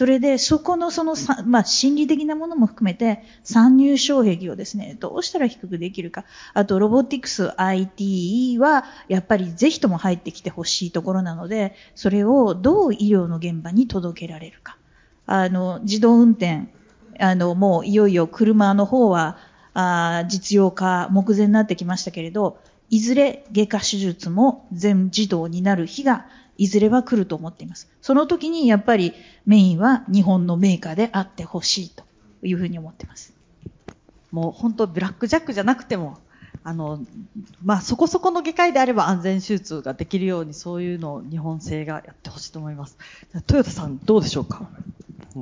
[0.00, 6.24] それで、そこのその、まあ、心理的なものも含めて、参入障壁をですね、どうしたら低くできるか。
[6.54, 14.78] あと、ロボティクス、IT は、やっぱりぜひとも入ってきてほしいところなので、それをどう医療の現場に届けられるか。
[15.26, 16.68] あの、自動運転、
[17.18, 19.36] あの、もういよいよ車の方は、
[19.74, 22.56] あ実用化目前になってきましたけれど、
[22.88, 26.24] いずれ外科手術も全自動になる日が
[26.60, 27.88] いずれは来ると思っています。
[28.02, 29.14] その時にやっぱり
[29.46, 32.04] メインは日本のメーカーであってほしいと
[32.42, 33.32] いうふうに思ってます。
[34.30, 36.18] もう本当ブラックジャックじゃなくても、
[36.62, 37.00] あの、
[37.64, 42.98] まあ、そこそこの外科医であれば安全手術ができるようにそういうのを日本製がやってほしいと思います。
[43.34, 44.68] 豊田さんどうでしょうか？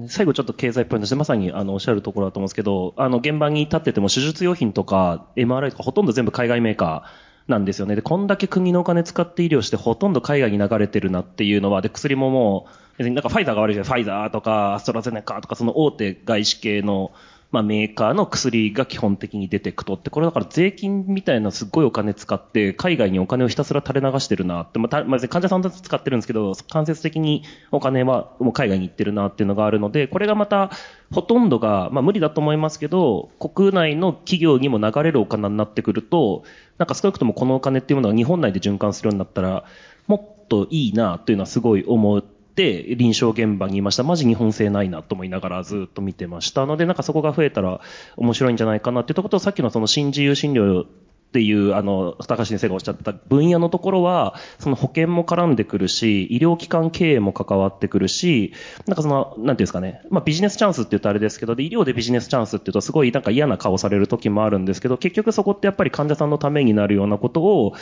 [0.08, 7.96] 最後ちょっと経済ポイントして、まさにあのおっしゃるところだと思うんですけど、あの現場に立ってても手術用品とか MRI とかほとんど全部海外メーカーなんですよね。
[7.96, 13.88] で、こんだけ国のお金使って医療してほとんど海外に流れてるなっていうのは、で、薬ももう、別になんかファイザーが悪いじゃない。
[13.88, 17.10] ファイザーとか、アストラゼネカとか、その大手外資系の
[17.50, 30.70] まあ、メーカーの薬が基本的に出てくとって、これだから税金みたいなすっごいお金使って、海外にお金をひたすら垂れ流してるなって、まあ、まあ、患者さんたち使ってるんですけど、間接的にお金はもう海外に行ってるなっていうのがあるので、これがまた、
[31.10, 36.44] ほとんどが、まあ無理だと思いますけど、国内の企業にも流れるお金になってくると、
[36.76, 39.64] なんか少なくともこのお金っていうものが日本内で循環するようになったら、
[40.06, 42.22] もっといいなというのはすごい思っ
[42.62, 44.02] 臨床現場にいました。
[44.02, 47.80] マジ日本製ないなと思いながらずっと見てましたので、なんかそこが増えたら
[48.16, 50.86] 面白いんじゃないかなっていうところと、さっきのその新自由診療
[51.28, 58.54] っていう、あの、高橋先生がおっしゃった分野のところは、その保険も絡んでくるし、医療機関経営も関わってくるし、
[58.86, 67.74] なんかその、なんていうんですかね、まあビジネスチャンスって言うとあれですけど、医療でビジネスチャンスって言うとすごいなんか嫌な顔される時もあるんですけど、結局そこってやっぱり患者さんのためになるようなことを、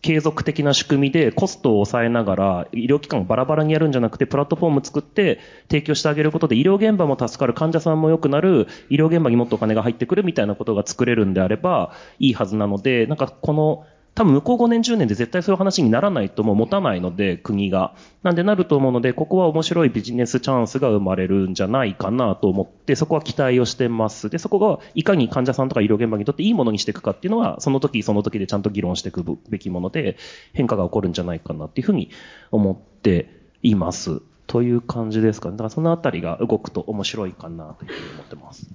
[0.00, 17.94] 継続的な仕組みでコストを抑えながら、医療機関をバラバラにやるんじゃなくて、プラットフォーム作って提供してあげることで、医療現場も助かる、患者さんも良くなる、医療現場にもっとお金が入ってくるみたいなことが作れるんであれば、いいはずなので、なんかこの多分向こう5年10年で絶対そういう話にならないともう持たないので、国が。
[18.22, 24.28] なんでなると思うので、ここは面白いビジネスチャンスが生まれるんじゃないかなと思って、そこは期待をしてます。
[24.28, 30.18] で、そこがいかに患者さんとか医療現場にとっていいものにしていくかっていうのは、その時その時でちゃんと議論していくべきもので、
[30.52, 32.10] 変化が起こるんじゃないかなっていうふうに
[32.50, 33.30] 思って
[33.62, 34.20] います。
[34.46, 35.52] という感じですかね。
[35.52, 38.68] だからそのあたりが動くと面白いかなというふうに思ってます。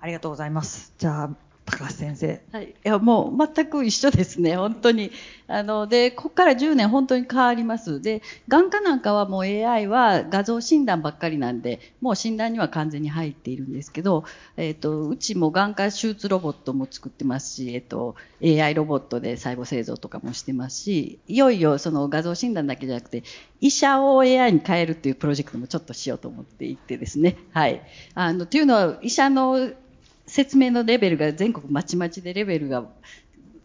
[0.00, 0.92] ありがとうございます。
[0.98, 1.30] じゃあ、
[1.66, 2.40] 高橋先生。
[2.52, 2.70] はい。
[2.70, 5.12] いや、もう全く一緒ですね、本当に。
[5.46, 8.00] あの、で、ここから10年本当に変わります。
[8.00, 14.24] で、眼科なんかはもう AI は画像診断ばっかりなんで、もう診断には完全に入っているんですけど、
[14.56, 23.22] えっ、ー、と、うちも眼科手術ロボットも作ってますし、えっ、ー、と、AI ロボットで細胞製造とかもしてますし、いよいよその画像診断だけじゃなくて、
[23.60, 27.36] 医者を AI に変えるっていうプロジェクトもちょっとしようと思っていてですね。
[27.52, 27.82] はい。
[28.14, 29.70] あの、というのは、医者の
[30.30, 32.84] 説明のレベルが全国まちまちでレベルが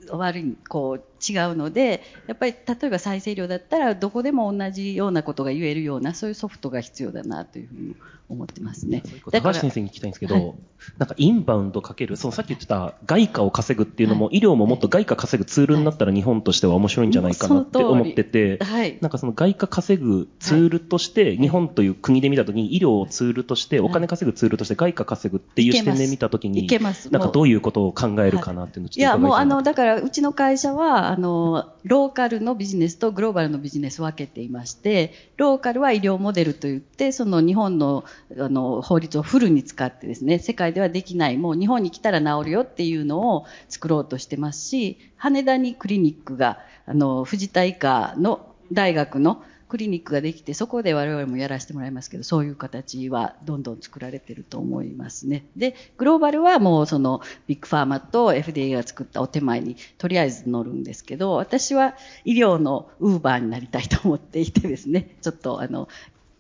[0.09, 7.95] 悪い、こう違うので、やっぱり例えば再生量だったらどこでも同じようなことが言えるようなそういうソフトが必要だなというふうに
[8.27, 9.03] 思ってますね。
[9.31, 10.53] 高橋先生に聞きたいんですけど、はい、
[10.97, 26.67] なんかインバウンドかける、そのさっき言ってた外貨を稼ぐっていうのも、はい、医療ももっと外貨稼ぐツールになったら日本としては面白いんじゃないかなって思ってて、はい、なんかその外貨稼ぐツールとして、日本という国で見たときに医療をツールとして、お金稼ぐツールとして外貨稼ぐっていう視点で見たときに、
[27.11, 28.99] なんかどういうことを考えるかなっていうのをちょっと。
[28.99, 38.03] いや、もうあの、だからうちの会社は、あの、ローカルのビジネスとグローバルのビジネスを分けていまして、ローカルは医療モデルといって、その日本の
[38.37, 55.45] あの法律をフルに使ってですね、世界ではできない、もう日本に来たら治るよっていうのを作ろうとしてますし、羽田にクリニックが、あの、藤田医科の大学のクリニックができて、そこで我々もやらせてもらいますけど、そういう形はどんどん作られてると思いますね。
[55.55, 61.95] で、グローバルはもうそのビッグファーマと FDA が作ったお手前にとりあえず乗るんですけど、私は
[62.25, 65.87] 医療のウーバーになりたいと思っていてですね、 ちょっとあの、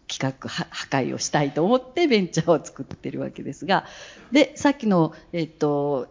[0.07, 3.85] 企画破壊をしたいと思ってベンチャーを作ってるわけですが、
[4.31, 6.07] で、さっきの、えっと、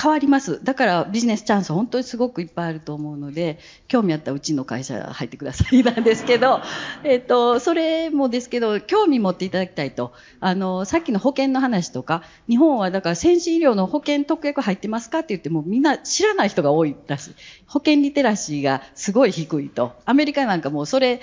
[0.00, 0.62] 変わります。
[0.62, 6.60] だからビジネスチャンス本当にすごくいっぱいあると思うので、興味あったらうちの会社入ってください なんですけど、
[7.02, 10.12] えっ、と、それもですけど、興味持っていただきたいと。
[10.40, 17.30] あの、さっきの保険の話とか、日本はだから先進医療の保険特約入ってますかって言ってもみんな知らない人が多いらしい。
[17.66, 19.94] 保険リテラシーがすごい低いと。
[20.04, 21.20] アメリカなんかもうそれ、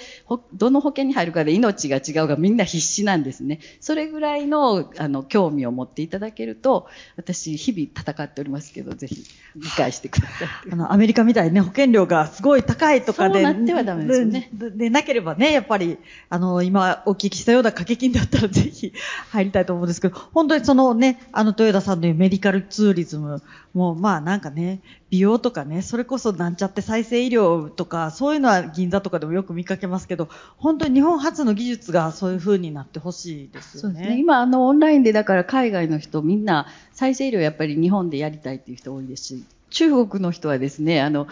[0.53, 3.59] どの保険に入るかで命が違うがみんな必死なんですね。
[3.79, 8.62] それぐらいの、あの、興味を持っていただけると、私日々戦っております。
[8.63, 10.47] ますけど、ぜひ理解してください。
[10.71, 13.35] あの、アメリカみたいにね、保険料がすごい高いとかで。
[13.35, 14.49] そうなってはダメですよね。
[14.53, 15.97] ででなければね、やっぱり、
[16.29, 18.93] あの、今お聞きしたような掛け金だったらぜひ
[19.31, 23.41] 入りたいと思うんですけど、本当にそのね、あの、豊田さんの言うメディカルツーリズム
[23.73, 24.79] も、まあなんかね、
[25.13, 33.93] 美容とかね、それこそなんちゃって再生医療とか、そういうのは銀座とかでもよく見かけますけど、本当に日本初の技術がそういう風になってほしいですよね。
[33.93, 34.19] そうですね。
[34.19, 39.43] 今、あの、オンラインでだから海外の人みんな再生医療やっぱり日本でやりたいっていう人多いですし、
[39.73, 41.27] 中国の人はですね、あの、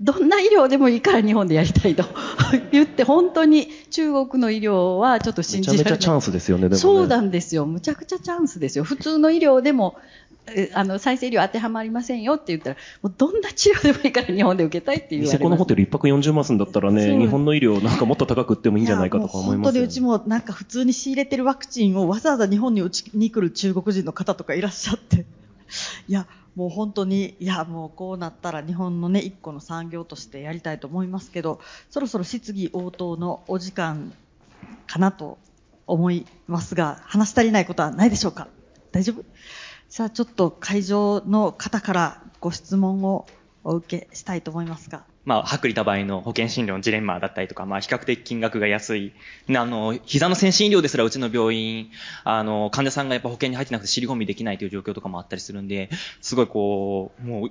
[0.00, 2.04] どんな医療でもいいから日本でやりたいと
[2.72, 5.84] 言って、本当に中国の医療はちょっと信じられない。
[5.84, 6.76] めちゃめちゃチャンスですよね、ね。
[6.76, 7.66] そうなんですよ。
[7.66, 8.84] むちゃくちゃチャンスですよ。
[8.84, 9.96] 普通の医療でも、
[10.74, 15.34] あの、再生医療当てはまりませんよって言ったら、もうどんな治療でもいいから日本で受けたいって言われます。
[15.34, 25.24] ニセコのホテル一泊40万すんだったらね、日本の医療なんかもっと高く売ってもいいんじゃないかとか思いますよ、本当にうちもなんか普通に仕入れてるワクチンをわざわざ日本に打ちに来る中国人の方とかいらっしゃって。
[26.08, 34.12] いや、もう本当に、いや、もうこうなったら日本のね、一個の産業としてやりたいと思いますけど、そろそろ質疑応答のお時間
[34.86, 35.38] かなと
[35.86, 38.48] 思いますが、話し足りないことはないでしょうか？
[38.92, 39.24] 大丈夫？
[39.88, 43.26] さあ、ちょっと会場の方からご質問を
[43.64, 45.04] お受けしたいと思いますが。
[45.24, 49.12] まあ、薄利多売の保険診療のジレンマだったりとか、まあ、比較的金額が安い。
[49.48, 51.90] あの、膝の先進医療ですらうちの病院、
[52.24, 55.88] あの、患者さんがやっぱ保険に入ってなくて尻込みできないという状況とかもあったりするんで、
[56.20, 57.50] すごいこう、もう、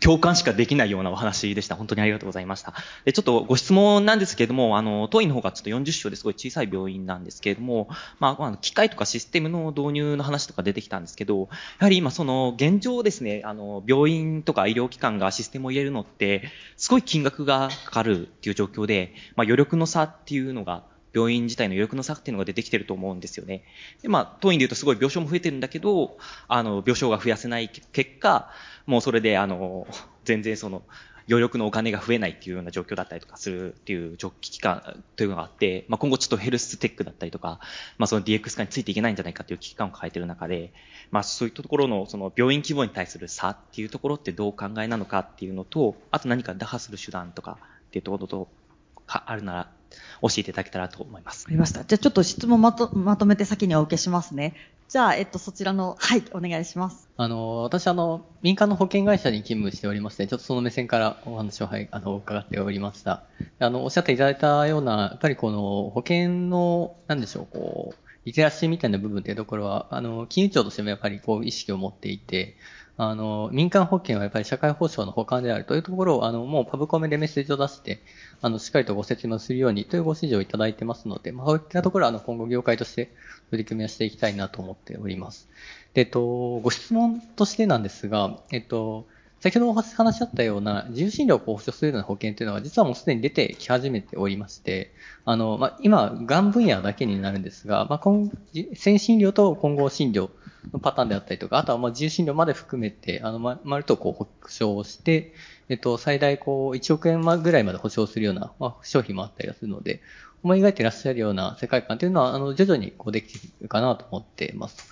[0.00, 1.76] 共感しかできないようなお話でした。
[1.76, 2.74] 本当にありがとうございました。
[3.04, 11.46] で、ちょっとご質問なんですけれども、あの、当院の方がちょっと40床ですごい小さい病院なんですけれども、まあ、機械とかシステムの導入の話とか出てきたんですけど、や
[11.80, 20.84] はり今その現状ですね、あの、病院とか医療機関がシステムを入れるのって、すごい金額がかかるっていう状況で、まあ、余力の差っていうのが
[21.16, 23.64] 病院自体の余力の差っていうのが出てきてると思うんですよね。
[24.02, 28.50] で、まあ、当院で言うとすごい病床も増えてるんだけど、あの、病床が増やせない結果、
[28.84, 29.86] もうそれで、あの、
[30.24, 30.82] 全然その、
[31.28, 37.58] 余力のお金が増えないっていうような状況だったりとかするっていう危機感というのがあって、まあ、今後ちょっとヘルステックだったりとか、
[37.98, 40.72] まあ、その DX 化についていけないんじゃないかっていう危機感を抱えている中で、
[41.10, 47.58] まあ、そういったところのその病院規模に対する差っていうところってどうお考えなのかっていうのと、あと何か打破する手段とか
[47.88, 48.48] っていうところと、
[49.06, 49.70] かあるなら
[50.22, 51.46] 教えていただけたらと思います。
[51.48, 51.84] ありました。
[51.84, 54.54] じゃあちょっと質問まとまとめて先にお受けしますね。
[54.88, 57.08] じゃあ、えっと、そちらの、はい、お願いします。
[57.16, 63.24] あの、私、あの、民間の保険会社に勤務しておりまして、ちょっとその目線からお話を、はい、あの、伺っておりました。
[63.58, 72.56] あの、おっしゃっていただいたような、やっぱりこの、保険の、なんでしょう、こう、リテラシーみたいな部分っていうところは、あの、金融庁としてもやっぱりこう、意識を持っていて、
[72.98, 78.00] あの、民間保険はやっぱり社会保障の補完であるというところを、あの、もうパブコメでメッセージを出して、
[78.40, 83.12] あの、しっかりとご説明するようにというご指示をいただいてますので、まあ、そういったところは、あの、今後業界として
[83.50, 85.48] 取り組みをしていきたいなと思っております。
[85.92, 86.20] で、えっと、
[86.60, 89.06] ご質問としてなんですが、えっと、
[89.46, 94.92] 先ほどお話しあったような自由診療を保証するような保険というのは実はもうすでに出てき始めておりまして、
[95.24, 98.28] あの、まあ、今、がん分野だけになるんですが、まあ、今、
[98.74, 100.30] 先診療と混合診療
[100.72, 105.32] のパターンであったりとか、あとはまあ自由診療まで含めて、あの、ま、まるとこう保証して、
[105.68, 110.00] えっと、最大こう、1億円ぐらいまで保証するような、まあ、商品もあったりするので、
[110.42, 114.90] 思い描いていらっしゃるような世界観というのは、あの、徐々にこうできているかなと思っています。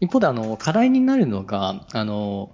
[0.00, 2.50] 一方で、あの、課題になるのが、あの、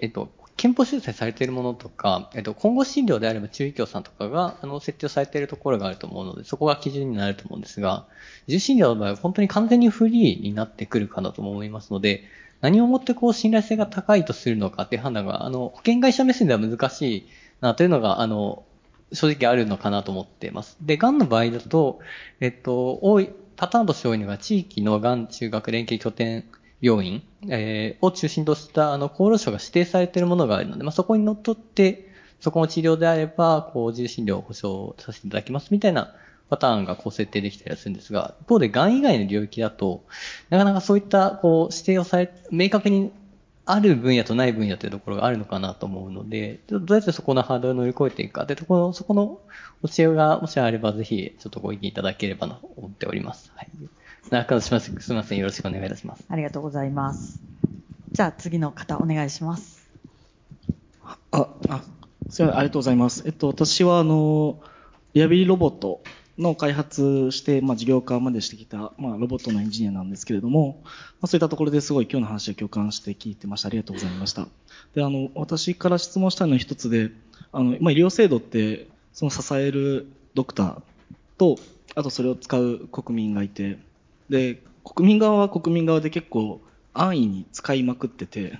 [0.00, 8.06] えっと、憲法修正されているものとか、えっと、今後診療であれば中医協さんとかが、あの、設定されているところがあると思うので、そこが基準になると思うんですが、
[8.46, 12.24] 自由診療の場合は本当に完全にフリーになってくるかなと思いますので、
[12.60, 17.28] 何をもってこう信頼性が高いとするのかっていう判断が、あの、保険会社目線では難しい
[17.60, 18.64] なというのが、あの、
[19.12, 20.76] 正直あるのかなと思っています。
[20.82, 22.00] で、癌の場合だと、
[22.40, 26.44] えっと、多い、パターンとして多いのが地域のがん中学連携拠点
[26.80, 32.10] 病院、えー、を中心としたあの厚労省が指定されているものがあるので、まあ、そこにのっとって、
[32.40, 36.14] そこの治療であれば、こう、自由診療を保障させていただきますみたいな
[36.48, 40.04] パターンがこう設定できたりするんですが、一方で癌以外の領域だと、
[40.48, 43.12] なかなかそういったこう指定をされ、明確に
[43.66, 49.40] ある分野とない分野というところがあるのかなと思うので、どうやってそこのハードルを乗り越えていくかというところ、そこの
[49.88, 53.52] 教えがもしあればぜひちょっとご意見いただければなと思っております。
[53.54, 53.68] はい。
[54.30, 54.92] 中野します。
[55.00, 55.38] すみません。
[55.38, 56.24] よろしくお願いいたします。
[56.28, 57.42] ありがとうございます。
[58.12, 59.90] じゃあ次の方お願いします。
[61.32, 61.82] あ、あ、
[62.28, 62.56] すみません。
[62.58, 63.24] ありがとうございます。
[63.26, 64.60] えっと、私はあの、
[65.14, 66.02] リハビリロボット
[66.38, 70.90] の開発して、まあ、事業化までしてきた、まあ、ロボットのエンジニアなんですけれども、ま
[71.22, 73.68] あ、そういったところですごい今日の話を共感して聞いてました。
[73.68, 74.46] ありがとうございました。
[74.94, 77.10] で、あの、私から質問したいのは一つで、
[77.50, 80.82] あの、まあ、医療制度って、その支えるドクター
[81.36, 81.56] と、
[81.96, 83.78] あとそれを使う国民がいて、
[84.30, 86.62] で、国民側は国民側で結構
[86.94, 88.58] 安易に使いまくってて、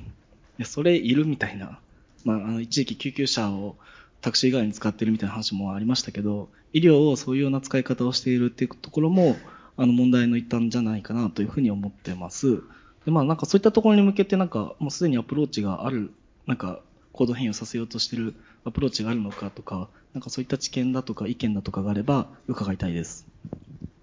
[0.65, 1.81] それいるみたいな。
[2.25, 3.77] まあ、あの、一時期救急車を
[4.21, 9.37] タクシー代わりに使ってるみたいな話もありましたけど、医療をそういうような使い方をしているっていうところも、
[9.77, 12.63] あの、問題の一端じゃないかなというふうに思ってます。
[13.07, 16.13] で、まあ、なんかそういったところに向けて、なんか、もうすでにアプローチがある、
[16.47, 23.31] なんか、行動変容させようとしてるアプローチがあるのかとか、なんかそういった知見だとか意見だとかがあれば伺いたいです。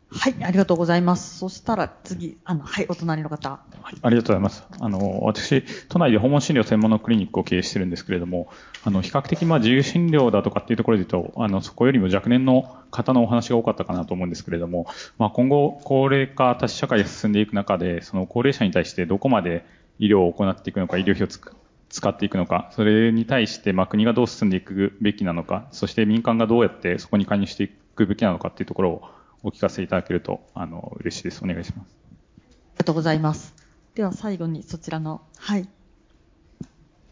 [0.10, 1.38] はい、ありがとうございます。
[1.38, 3.60] そしたら次、あの、はい、お隣の方。
[3.84, 4.64] ありがとうございます。
[4.80, 8.48] あの、私、都内で訪問診療専門のクリニックを経営してるんですけれども、
[8.86, 14.88] あの、比較的、まあ、自由診療だとかっていうところで言うと、あの、そこよりも若年の方のお話が多かったかなと思うんですけれども、
[15.18, 19.66] まあ、今後、高齢化、多種社会が進んでいく中で、その高齢者に対してどこまで
[20.00, 21.54] 医療を行っていくのか、医療費をつく
[21.90, 29.17] 使っていくのか、それに対して、まあ、国がどう進んでいくべきなのか、そして民間がどうやってそこに加入していくべきなのかっていうところを
[29.48, 31.42] お聞かせいただけると、あの、嬉しいです。
[31.42, 31.96] お願いします。
[31.96, 33.56] ありがとうございます。
[33.96, 35.70] では最後にそちらの、はい。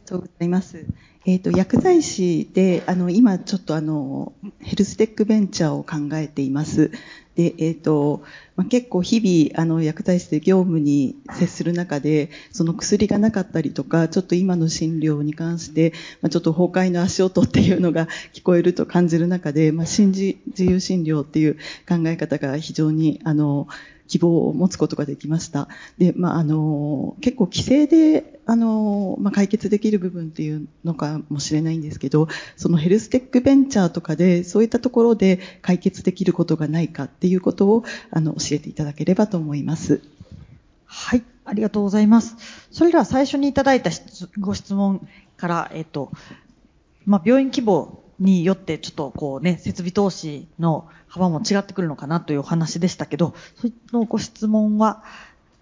[0.06, 0.86] とうございます。
[1.26, 6.92] えっ、と、薬剤師で、あの、今ちょっとあの、ヘルステックベンチャーを考えています。
[7.36, 8.22] で、えっ、と、
[8.56, 21.56] まあ、結構日々、あの、薬剤師で業務に接する中で、その薬がなかったりとか、ちょっと今の診療に関して、まあ、ちょっと崩壊の足音っていうのが 聞こえると感じる中で、まあ、新自由診療っていう
[21.90, 23.68] 考え方が非常に、あの、
[24.08, 25.68] 希望を持つことができました。
[25.98, 40.02] で、まあ、あの、結構規制で、あの、まあ、解決できる部分っていうのかもしれないんですけど、そのヘルステックベンチャーとかで、そういったところで解決できることがないかっていうことを、あの、教えていただければと思います。
[40.86, 42.36] はい、ありがとうございます。
[42.72, 43.90] それでは最初にいただいた
[44.40, 46.12] ご質問から、えっ、と、
[47.06, 53.34] まあ、病院規模によってちょっとこうね、設備投資の幅も違ってくるのかなというお話でしたけど、
[53.92, 55.04] そのご質問は、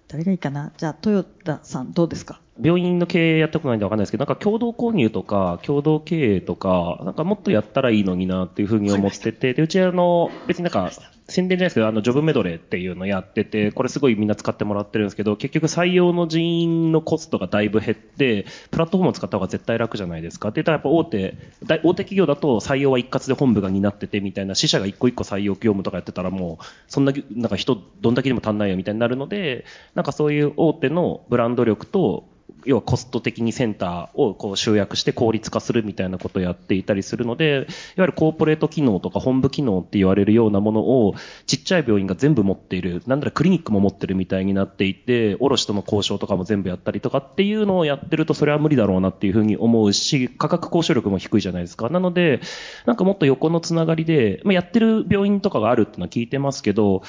[0.07, 0.71] 誰がいいかな？
[0.77, 2.39] じゃあ、豊田さんどうですか？
[2.61, 10.91] 病院の経営やったことないんでわかんないですけど、なんか共同購入とか、共同経営とか、なんかもっとやったらいいのになっていうふうに思ってて、で、うちあの、別になんか、
[11.33, 20.51] 宣伝じゃないですけど、あの、ジョブメドレーっていうのやってて、これすごいみんな使ってもらってるんですけど、結局採用の人員のコストがだいぶ減って、プラットフォームを使った方が絶対楽じゃないですか。
[20.51, 29.65] で、ただやっぱ大手、大大手企業だと採用は一括で本部が担っててみたいな、支社が一個一個採用業務とかやってたらもう、そんな、なんか人、どんだけでも足んないよみたいになるので、
[29.95, 32.32] なんかそういう大手のブランド力と、
[32.65, 37.65] 要はコスト的にセンターをこう集約して効率化するみたいなことをやっていたりするので、いわ
[37.97, 41.15] ゆるコーポレート機能とか本部機能って言われるようなものを
[41.45, 51.89] ちっちゃい病院が全部持っている、なんだらクリニックも持ってるみたいになっていて、卸との交渉とかも全部やったりとかっていうのをやってるとそれは無理だろうなっていうふうに思うし、価格交渉力も低いじゃないですか。
[51.89, 52.41] なので、
[52.85, 57.03] なんかもっと横のつながりで、まあ、やってる病院とかがあるっていうのは聞いてますけど、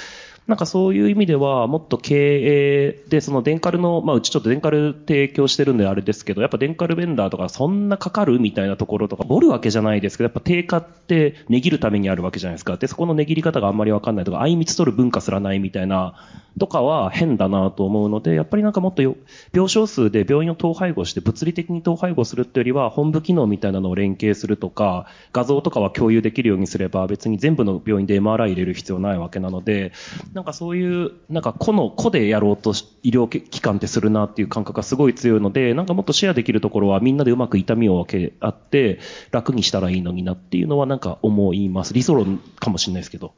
[0.47, 12.77] なんかそういう意味では、もっと経営で、そのデンカルの、まあうちちょっとデンカル提供してるんであれですけど、やっぱデンカルベンダーとかそんなかかるみたいなところとか、ボるわけじゃないですけど、やっぱ定価って値切るためにあるわけじゃないですか。
[12.77, 16.15] で、そこの値切り方があんまりわかんないとか、相密取る文化すらないみたいな、
[16.59, 19.17] とかは変だなと思うので、やっぱりなんかもっとよ
[19.53, 29.93] 病床数で病院を統廃合して物理的に統廃合するってよりは、本部機能みたいなのを連携するとか、画像とかは共有できるようにすれば、別に全部の病院で MRI 入れる必要ないわけなので、
[30.35, 38.99] なんかそういう、なんか個の、個でやろうとし医療機関ってするなっていう感覚がすごい強いので、なんかもっとシェアできるところはみんなでうまく痛みを分け合って、
[39.31, 41.95] 楽にしたらいいのになっていうのはなんか思います。
[41.95, 43.33] 理想論かもしれないですけど。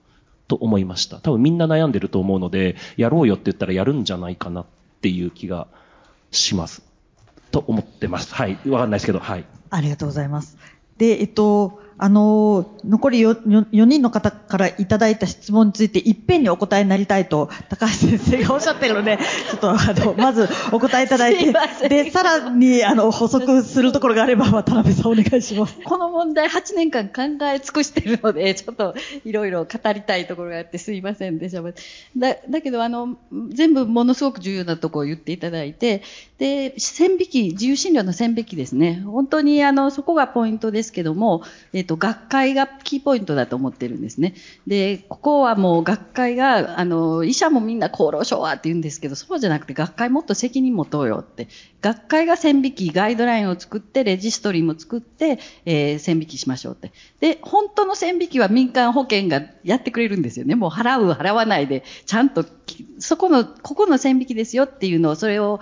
[0.49, 1.19] と思いました。
[1.19, 4.67] 多分みんな悩んでると思うので、やろうよって言ったらやるんじゃないかなっ
[5.03, 5.67] ていう気が
[6.31, 6.83] します。
[7.51, 8.35] と思ってます。
[8.35, 8.59] はい。
[8.67, 9.45] わかんないですけど、はい。
[9.71, 10.57] ありがとうございます。
[10.99, 19.19] で、えっと、あの、残り 4, 4人の方からいただいた質問について、いっぺんにお答えになりたいと、高橋先生がおっしゃっているので、
[19.51, 25.77] ちょっと、あの、まずお答えいただいて、で、さらに、あの、補足するところがあれば、渡辺さんお願いします。
[25.85, 28.95] この問題8年間考え尽くしてるので、ちょっと
[29.25, 31.63] いろいろ語りたいところがあってすいませんでした。
[31.63, 33.17] だだけど、あの、
[33.49, 36.03] 全部ものすごく重要なところを言っていただいて、
[36.39, 39.03] で、線引き、自由診療の線引きですね。
[39.07, 41.43] 本当にあの、そこがポイントですけども、
[41.73, 44.35] えっ、と、学会がキーポイントだと思ってるんですね。
[44.67, 51.49] で、ここはもう学会が、あの、医者もみんな厚労省はって言うんですけど、そうじゃなくて学会もっと責任持とうよって。
[51.83, 56.93] 学会が線引き、ガイドラインを作って、レジストリーも作って、えー、線引きしましょうって。
[57.21, 60.55] で、本当の線引きは民間保険がやってくれるんですよね。
[60.55, 62.45] もう払う、払わないで、ちゃんと、
[62.99, 65.61] そこの、ここの線引きですよっていうのを、それを、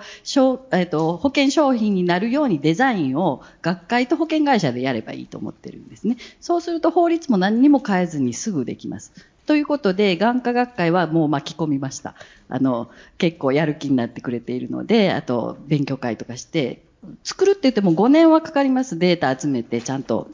[0.71, 6.17] えっ、と、保険商品になるようにデザインを学会と保険会社でやればいいと思ってるんですね。
[6.39, 9.11] そうすると法律も何にも変えずにすぐできます。
[9.45, 12.15] ということで、眼科学会はもう巻き込みました。
[12.49, 16.81] あの、結構やる気になってくれているので、あと、勉強会とかして、
[17.23, 18.97] 作るって言っても5年はかかります。
[18.97, 20.27] データ集めてちゃんと。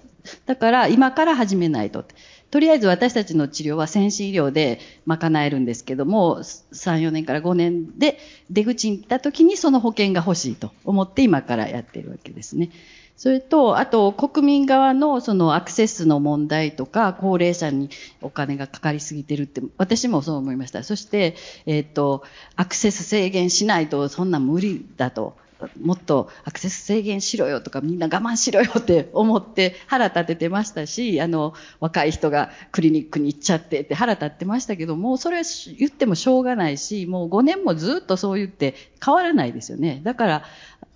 [0.46, 2.06] だから今から始めないと。
[2.52, 12.70] とりあえず私たちの治療は先進医療で賄えるんですけども、3、4年から5年で出口に来た時にその保険が欲しいと思って今からやってるわけですね。
[13.18, 17.90] それと、あと国民側のそのアクセスの問題とか、高齢者に
[18.22, 20.84] お金がかかりすぎてるって、私もそう思いました。
[20.84, 21.36] そして、
[21.66, 22.24] えっ、と、
[22.56, 25.36] アクセス制限しないとそんな無理だと。
[25.82, 35.44] もっとアクセス制限しろよとかみんな我慢しろよって思って腹立ててましたし、あの、若い人がクリニックに行っちゃってって腹立ってましたけども、それは
[35.78, 40.02] 言ってもしょうがないし、もう5年もずっとそう言って変わらないですよね。
[40.04, 40.44] だから、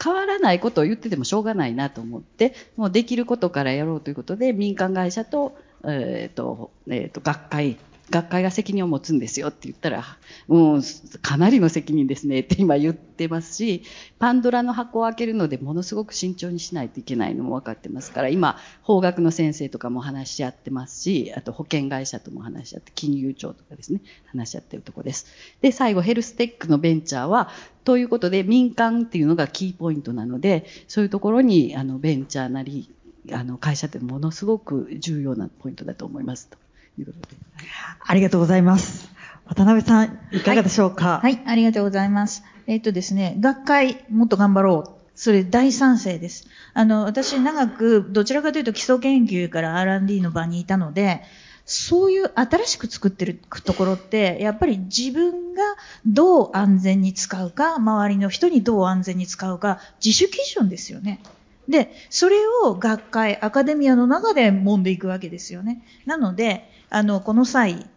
[0.03, 7.77] 変わらないことを言っててもしょうがないなと思って、もうできることからやろうということで、民間会社と、えっ、と、えっ、と、学会、
[8.09, 10.03] 学会が責任を持つんですよって言ったら、
[10.47, 10.79] う、
[11.21, 13.83] かなりの責任ですねって今言ってますし、
[14.19, 25.25] パンドラの箱を開けるのでものすごく慎重にしないといけないのも分かってますから、今、法学の先生とかも話し合ってますし、あと保険会社とも話し合って、金融庁とかですね、話し合ってるところです。
[25.61, 27.49] で、最後、ヘルステックのベンチャーは、
[27.83, 32.91] ということで民間っていうのがキーポイントなので、そういうところにあのベンチャーなり、
[33.31, 36.57] あの会社ってものすごく重要なポイントだと思いますと
[37.01, 37.35] いうことで。
[37.99, 39.09] ありがとうございます。
[39.45, 42.43] 渡辺さん、いかがでしょうか、はい、ありがとうございます。
[42.67, 44.95] えっとですね、学会もっと頑張ろう。
[45.15, 46.47] それ大賛成です。
[46.73, 51.21] あの、私長くどちらかというと基礎研究から R&D の場にいたので、
[51.65, 55.63] そういう新しく作ってるところって、やっぱり自分が
[56.05, 61.21] どう安全に使うか、周りの人にどう安全に使うか、自主基準ですよね。
[61.67, 65.81] で、それを学会、アカデミアの中で揉んでいくわけですよね。
[66.05, 67.87] なので、あの、この際、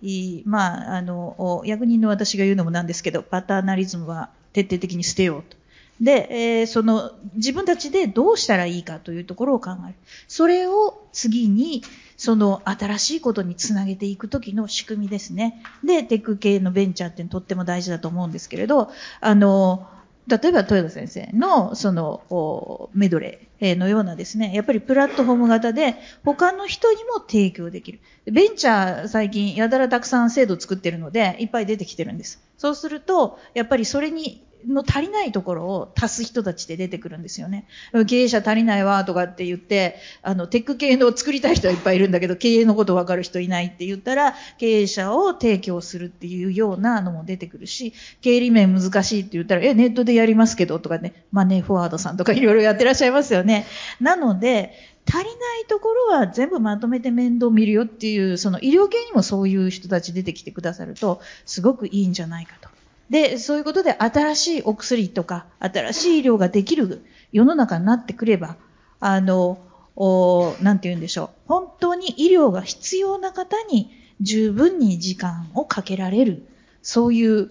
[0.45, 5.57] まあ、あの、役人の私が言うのもなんですけど、パターナリズムは徹底的に捨てようと。
[6.01, 9.95] で、えーその、自分たちでどうしたらいいかというところを考える。
[10.29, 11.83] それを次に、
[12.17, 15.63] その新しいことにつなげていくときの仕組みですね。
[15.85, 18.91] で、テック系のベンチャーってとっても大事だと思うんですけれど、
[19.21, 19.89] あの、
[20.29, 28.01] 例えば豊田先生のそのメドレーのようなですね、やっぱりプラットフォーム型で他の人にも提供できる。
[28.27, 32.43] ベンチャー最近やたらたくさん制度作ってるのでいっぱい出てきてるんです。
[32.59, 37.67] そうすると、やっぱりそれにの足りないところを足す人たちで出てくるんですよね。
[38.07, 53.67] 経営者足りないわとかって言って、あの、テック系の作りたい人はいっぱいいるんだけど、経営のことわかる人いないって言ったら、経営者を提供するっていうようなのも出てくるし、経理面難しいって言ったら、え、ネットでやりますけどとかね、マネーフォワードさんとかいろいろやってらっしゃいますよね。
[54.01, 54.73] なので、
[55.11, 55.31] 足りな
[55.61, 62.69] いところは全部まとめて面倒見るよっていう、その医療系にもそういう人たち出てきてくださると、すごくいいんじゃないかと。
[63.11, 67.03] で、そういうことで新しいお薬とか、新しい医療ができる
[67.33, 68.57] 世の中になってくれば、
[69.01, 69.59] あの、
[69.97, 71.31] おなんて言うんでしょう。
[71.49, 73.91] 本当に医療が必要な方に
[74.21, 76.47] 十分に時間をかけられる。
[76.83, 77.51] そういう、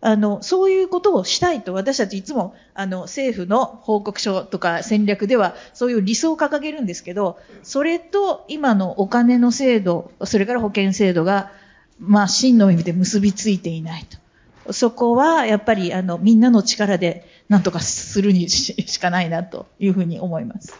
[0.00, 11.52] あの、そういうことをしたいと私たちいつも、あの、政府の報告書とか戦略ではそういう理想を掲げるんですけど、それと今のお金の制度、それから保険制度が、
[12.00, 14.21] まあ、真の意味で結びついていないと。
[14.70, 20.78] そこはやっぱりあのみんなの力で何とかするにししかないなというふうに思います。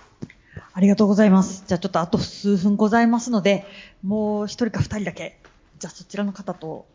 [0.75, 1.65] ありがとうございます。
[1.67, 3.67] じゃあちょっとあと数分ございますので、
[4.03, 5.39] もう一人か二人だけ。
[5.79, 6.87] じゃあそちらの方と、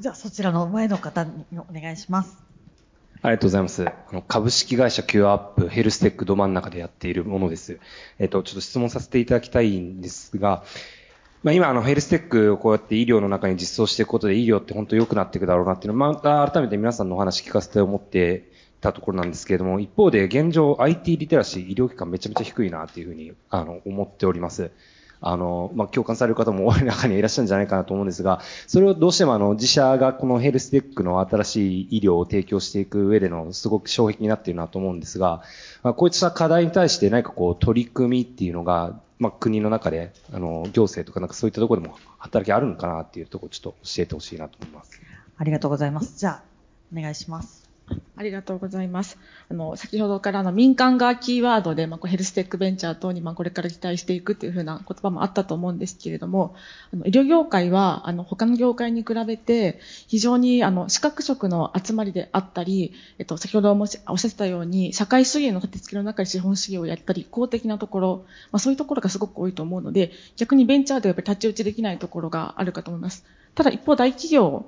[0.00, 2.36] じゃあそちらの前の方にお願いします。
[3.22, 3.86] ありがとうございます。
[3.86, 7.78] あの株式会社 Q アップヘルステックど真ん中でやっているものです。
[8.18, 10.64] えっと、ちょっと質問させていただきたいんですが、
[11.44, 24.70] まあ、今、あの、ヘルステックをこうやって医療の中に実装していくことで医療って本当良くなっていくだろうなっていうのを、また改めて皆さんのお話聞かせて思ってたところなんですけれども、一方で現状 IT リテラシー医療機関めちゃめちゃ低いなっていうふうに、あの、思っております。
[25.20, 35.42] あの、まあ、共感される方も多い中にいらっしゃるんじゃないかなと思うんですが、それをどうしてもあの、自社がこのヘルステックの新しい医療を提供していく上でのすごく障壁になっているなと思うんですが、
[35.82, 45.00] まあ、こういった課題に対して何かこう、取り組みっていうのが、まあ、国の中で、あの、行政とかなんかそういったところでも働きあるのかなっていうところをちょっと教えてほしいなと思います。
[45.36, 46.18] ありがとうございます。
[46.18, 46.42] じゃあ、
[46.92, 47.63] お願いします。
[48.16, 49.18] ありがとうございます。
[49.50, 56.54] あの、先ほどからの民間がキーワードで、まあ、こうヘルステックベンチャー等に、まあ、これから期待していくっていうふうな言葉もあったと思うんですけれども、
[56.92, 73.24] あの、医療業界は、あの、他の業界に比べて、非常に、あの、資格職の集まりであったり、えっと、先ほどもしおっしゃったように、社会主義の立て付けの中で資本主義をやったり、公的なところ、まあ、そういうところがすごく多いと思うので、逆にベンチャーではやっぱり立ち打ちできないところがあるかと思います。
[73.54, 74.64] ただ一方、大企業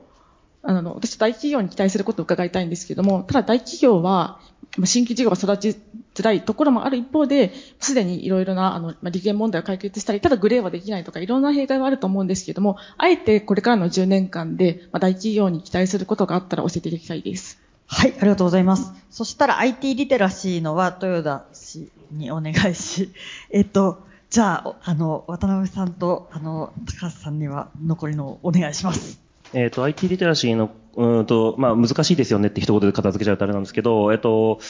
[0.62, 4.40] あの、私大企業に期待することを伺いたいんですけども、ただ大企業は、
[4.84, 5.78] 新規事業が育ち
[6.14, 17.60] づらいところもある一方で、すでにいろいろな、あの、まあ、利権問題を解決したり、ただグレーはできないとか、いろんな弊害はあると思うんですけども、あえてこれからの10年間で、まあ、大企業に期待することがあったら教えていただきたいです。
[17.86, 18.92] はい、ありがとうございます。
[19.10, 23.12] そしたら IT リテラシーのは豊田氏にお願いし、
[23.50, 29.25] えっと、じゃあ、あの、渡辺さんと、あの、高橋さんには残りのお願いします。
[29.52, 34.60] えっ、と、IT リテラシーの、うんと、まあ、難しいですよねって一言で片付けちゃうとあれなんですけど、えっ、と、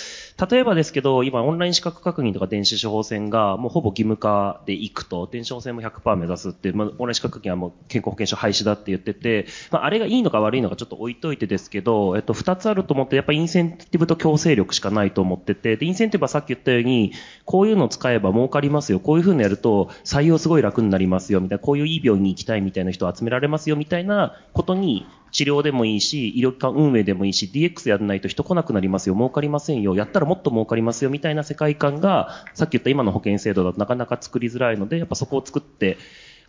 [0.50, 17.12] 例えばですけど、今、オンライン資格確認とか電子処方箋が、もうほぼ義務化でいくと、電子処方箋も100%目指すって、まあ、オンライン資格確認はもう健康保険証廃止だって言ってて、まあ、あれがいいのか悪いのかちょっと置いといてですけど、えっと、二つあると思って、やっぱインセンティブと強制力しかないと思ってて、で、インセンティブはさっき言ったように、
[17.44, 35.98] こういうのを使えば儲かりますよ、こういう風にやると採用すごい楽になりますよ、みたいな、こういういい病院に行きたいみたいな人を集められますよ、みたいなことに、治療でもいいし、医療機関運営でもいいし、DX やらないと人来なくなりますよ、儲かりませんよ、やったらもっと儲かりますよ、みたいな世界観が、さっき言った今の保険制度だとなかなか作りづらいので、やっぱそこを作って、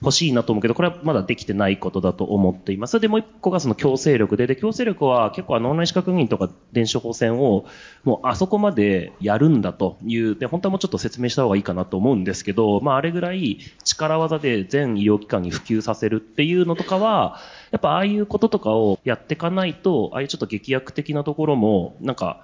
[0.02, 2.92] 欲しいなと思うけど、これはまだできてないことだと思っています。
[2.92, 7.66] それでもう一個がその強制力で、で、強制力は結構あのオンライン資格認とか電子処方箋を
[8.04, 17.40] もうあそこまでやるんだという、で、本当はもうちょっと説明した方がいいかなと思うんですけど、まああれぐらい力技で全医療機関に普及させるっていうのとかは、
[17.72, 22.44] やっぱああいうこととかをやっていかないと、ああいうちょっと劇薬的なところも、なんか、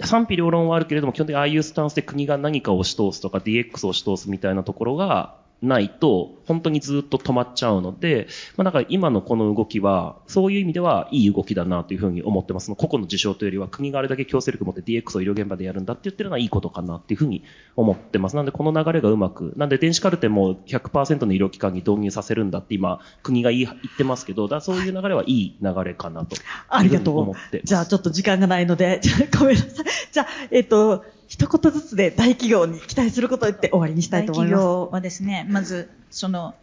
[0.00, 12.74] 賛否両論はあるけれども、基本的にああいうスタンスで国が何かを押し通すとか DX を押し通すみたいなところがないと、本当にずっと止まっちゃうので、まあだから今のこの動きは、そういう意味ではいい動きだなというふうに思ってます。
[12.74, 17.44] 個々の事象というよりは、国があれだけ強制力を持って DX を医療現場でやるんだって言ってるのはいいことかなっていうふうに
[17.76, 18.36] 思ってます。
[18.36, 26.36] なんでこの流れがうまく、なんで電子カルテも100%の医療機関に導入させるんだって今、国が言い言ってますけど、だそういう流れはいい流れかなと。
[26.68, 27.22] ありがとう。
[27.22, 29.84] 思ってじゃあちょっと時間がないので、じゃあごめんなさい。
[30.10, 34.54] じゃあ、えっと、一言ずつで大企業に期待することを言って終わりにしたいと思います。
[34.54, 36.54] 企業はですね、まず、その、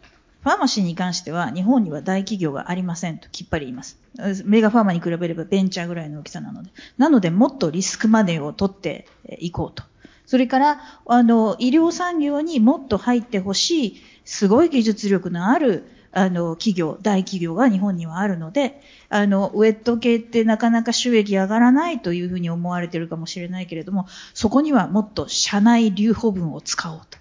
[0.44, 3.98] ファーマシーに関しては、日本には大企業がありませんときっぱり言います。
[4.46, 6.70] メガファーマに比べればベンチャーぐらいの大きさなので。
[7.00, 9.08] なので、もっとリスクマネーを取って
[9.40, 9.84] いこうと。
[10.28, 27.20] それから、あの、医療産業にもっと入ってほしい、すごい技術力のある、あの、企業、大企業が日本にはあるので、あの、ウェット系ってなかなか収益上がらないというふうに思われてるかもしれないけれども、そこにはもっと社内留保分を使おうと。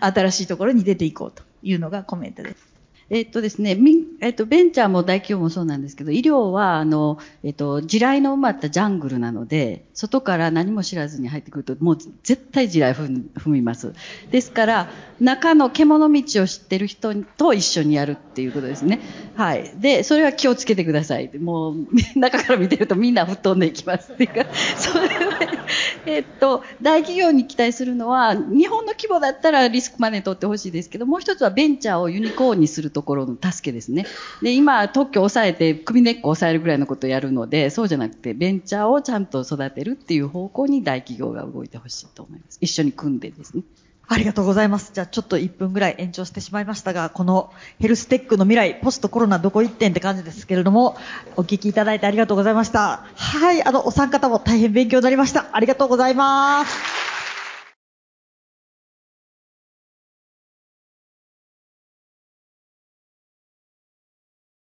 [0.00, 2.65] 新しいところに出ていこうというのがコメントです。
[3.08, 3.78] えっとですね、
[4.20, 13.94] えっと、ベンチャーも大企業もそうなんですけど、医療は、あの、えっと、地雷の埋まったジャングルなので、外から何も知らずに入ってくると、もう絶対地雷踏ん踏みます。
[14.32, 14.90] ですから、
[15.20, 19.00] 中の獣道を知ってる人と一緒にやるっていうことですね。
[19.36, 19.72] はい。
[19.76, 21.30] で、それは気をつけてください。
[21.38, 21.86] もう、
[22.18, 24.46] 中から見てるとみんな吹っ飛んでいきますっていうか、
[24.76, 25.35] それは、
[26.06, 34.06] えっと、大企業に期待するのは、日本の規模だったらリスクマネー取ってほしいですけど、もう一つはベンチャーをユニコーンにするところの助けですね。
[34.42, 42.58] で、今、特許を抑えて、首根っこを抑えるぐらいのことをやるので、そうじゃなくて、ベンチャーをちゃんと育てるっていう方向に大企業が動いてほしいと思います。
[42.60, 43.62] 一緒に組んでですね。
[44.08, 44.92] ありがとうございます。
[44.94, 50.96] じゃあちょっと1分ぐらい延長してしまいましたが、このヘルステックの未来、ポストコロナどこ一点って感じですけれども、
[51.36, 53.04] お聞きいただいてありがとうございました。
[53.14, 55.46] はい、あの、お三方も大変勉強になりました。
[55.52, 57.15] ありがとうございます。